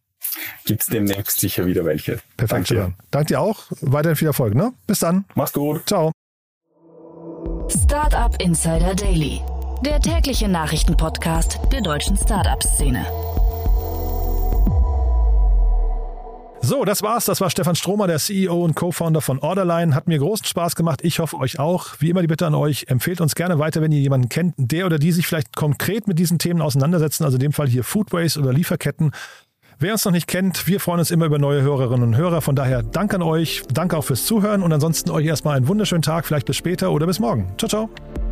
Gibt 0.65 0.83
es 0.83 0.87
demnächst 0.89 1.41
sicher 1.41 1.67
wieder 1.67 1.85
welche. 1.85 2.21
Perfekt. 2.37 2.71
Danke 2.71 2.75
dir. 2.75 2.93
Danke 3.11 3.27
dir 3.29 3.41
auch. 3.41 3.67
Weiterhin 3.81 4.17
viel 4.17 4.29
Erfolg. 4.29 4.55
Ne? 4.55 4.73
Bis 4.87 5.01
dann. 5.01 5.25
Mach's 5.35 5.53
gut. 5.53 5.87
Ciao. 5.87 6.13
Startup 7.69 8.35
Insider 8.43 8.95
Daily, 8.95 9.41
der 9.85 10.01
tägliche 10.01 10.49
Nachrichtenpodcast 10.49 11.59
der 11.71 11.83
deutschen 11.83 12.17
Startup-Szene. 12.17 13.07
So, 16.69 16.85
das 16.85 17.03
war's. 17.03 17.25
Das 17.25 17.41
war 17.41 17.49
Stefan 17.49 17.77
Stromer, 17.77 18.07
der 18.09 18.19
CEO 18.19 18.63
und 18.63 18.75
Co-Founder 18.75 19.23
von 19.23 19.39
Orderline. 19.39 19.95
Hat 19.95 20.07
mir 20.07 20.19
großen 20.19 20.45
Spaß 20.45 20.77
gemacht. 20.77 21.01
Ich 21.03 21.19
hoffe 21.19 21.39
euch 21.39 21.59
auch. 21.59 21.95
Wie 21.99 22.11
immer 22.11 22.21
die 22.21 22.27
Bitte 22.27 22.47
an 22.47 22.55
euch, 22.55 22.89
empfehlt 22.89 23.23
uns 23.23 23.35
gerne 23.35 23.59
weiter, 23.59 23.81
wenn 23.81 23.91
ihr 23.91 24.01
jemanden 24.01 24.29
kennt, 24.29 24.53
der 24.59 24.85
oder 24.85 24.99
die 24.99 25.13
sich 25.13 25.27
vielleicht 25.27 25.57
konkret 25.57 26.07
mit 26.07 26.19
diesen 26.19 26.39
Themen 26.39 26.61
auseinandersetzen. 26.61 27.25
Also 27.25 27.37
in 27.37 27.41
dem 27.41 27.53
Fall 27.55 27.69
hier 27.69 27.85
Foodways 27.85 28.37
oder 28.37 28.53
Lieferketten 28.53 29.13
Wer 29.79 29.93
uns 29.93 30.05
noch 30.05 30.13
nicht 30.13 30.27
kennt, 30.27 30.67
wir 30.67 30.81
freuen 30.81 30.99
uns 30.99 31.11
immer 31.11 31.25
über 31.25 31.39
neue 31.39 31.63
Hörerinnen 31.63 32.09
und 32.09 32.17
Hörer. 32.17 32.43
Von 32.43 32.57
daher 32.57 32.83
danke 32.83 33.17
an 33.17 33.23
euch, 33.23 33.63
danke 33.73 33.97
auch 33.97 34.03
fürs 34.03 34.27
Zuhören 34.27 34.63
und 34.63 34.73
ansonsten 34.73 35.11
euch 35.11 35.25
erstmal 35.25 35.57
einen 35.57 35.69
wunderschönen 35.69 36.03
Tag, 36.03 36.27
vielleicht 36.27 36.47
bis 36.47 36.57
später 36.57 36.91
oder 36.91 37.07
bis 37.07 37.19
morgen. 37.19 37.55
Ciao, 37.57 37.69
ciao. 37.69 38.28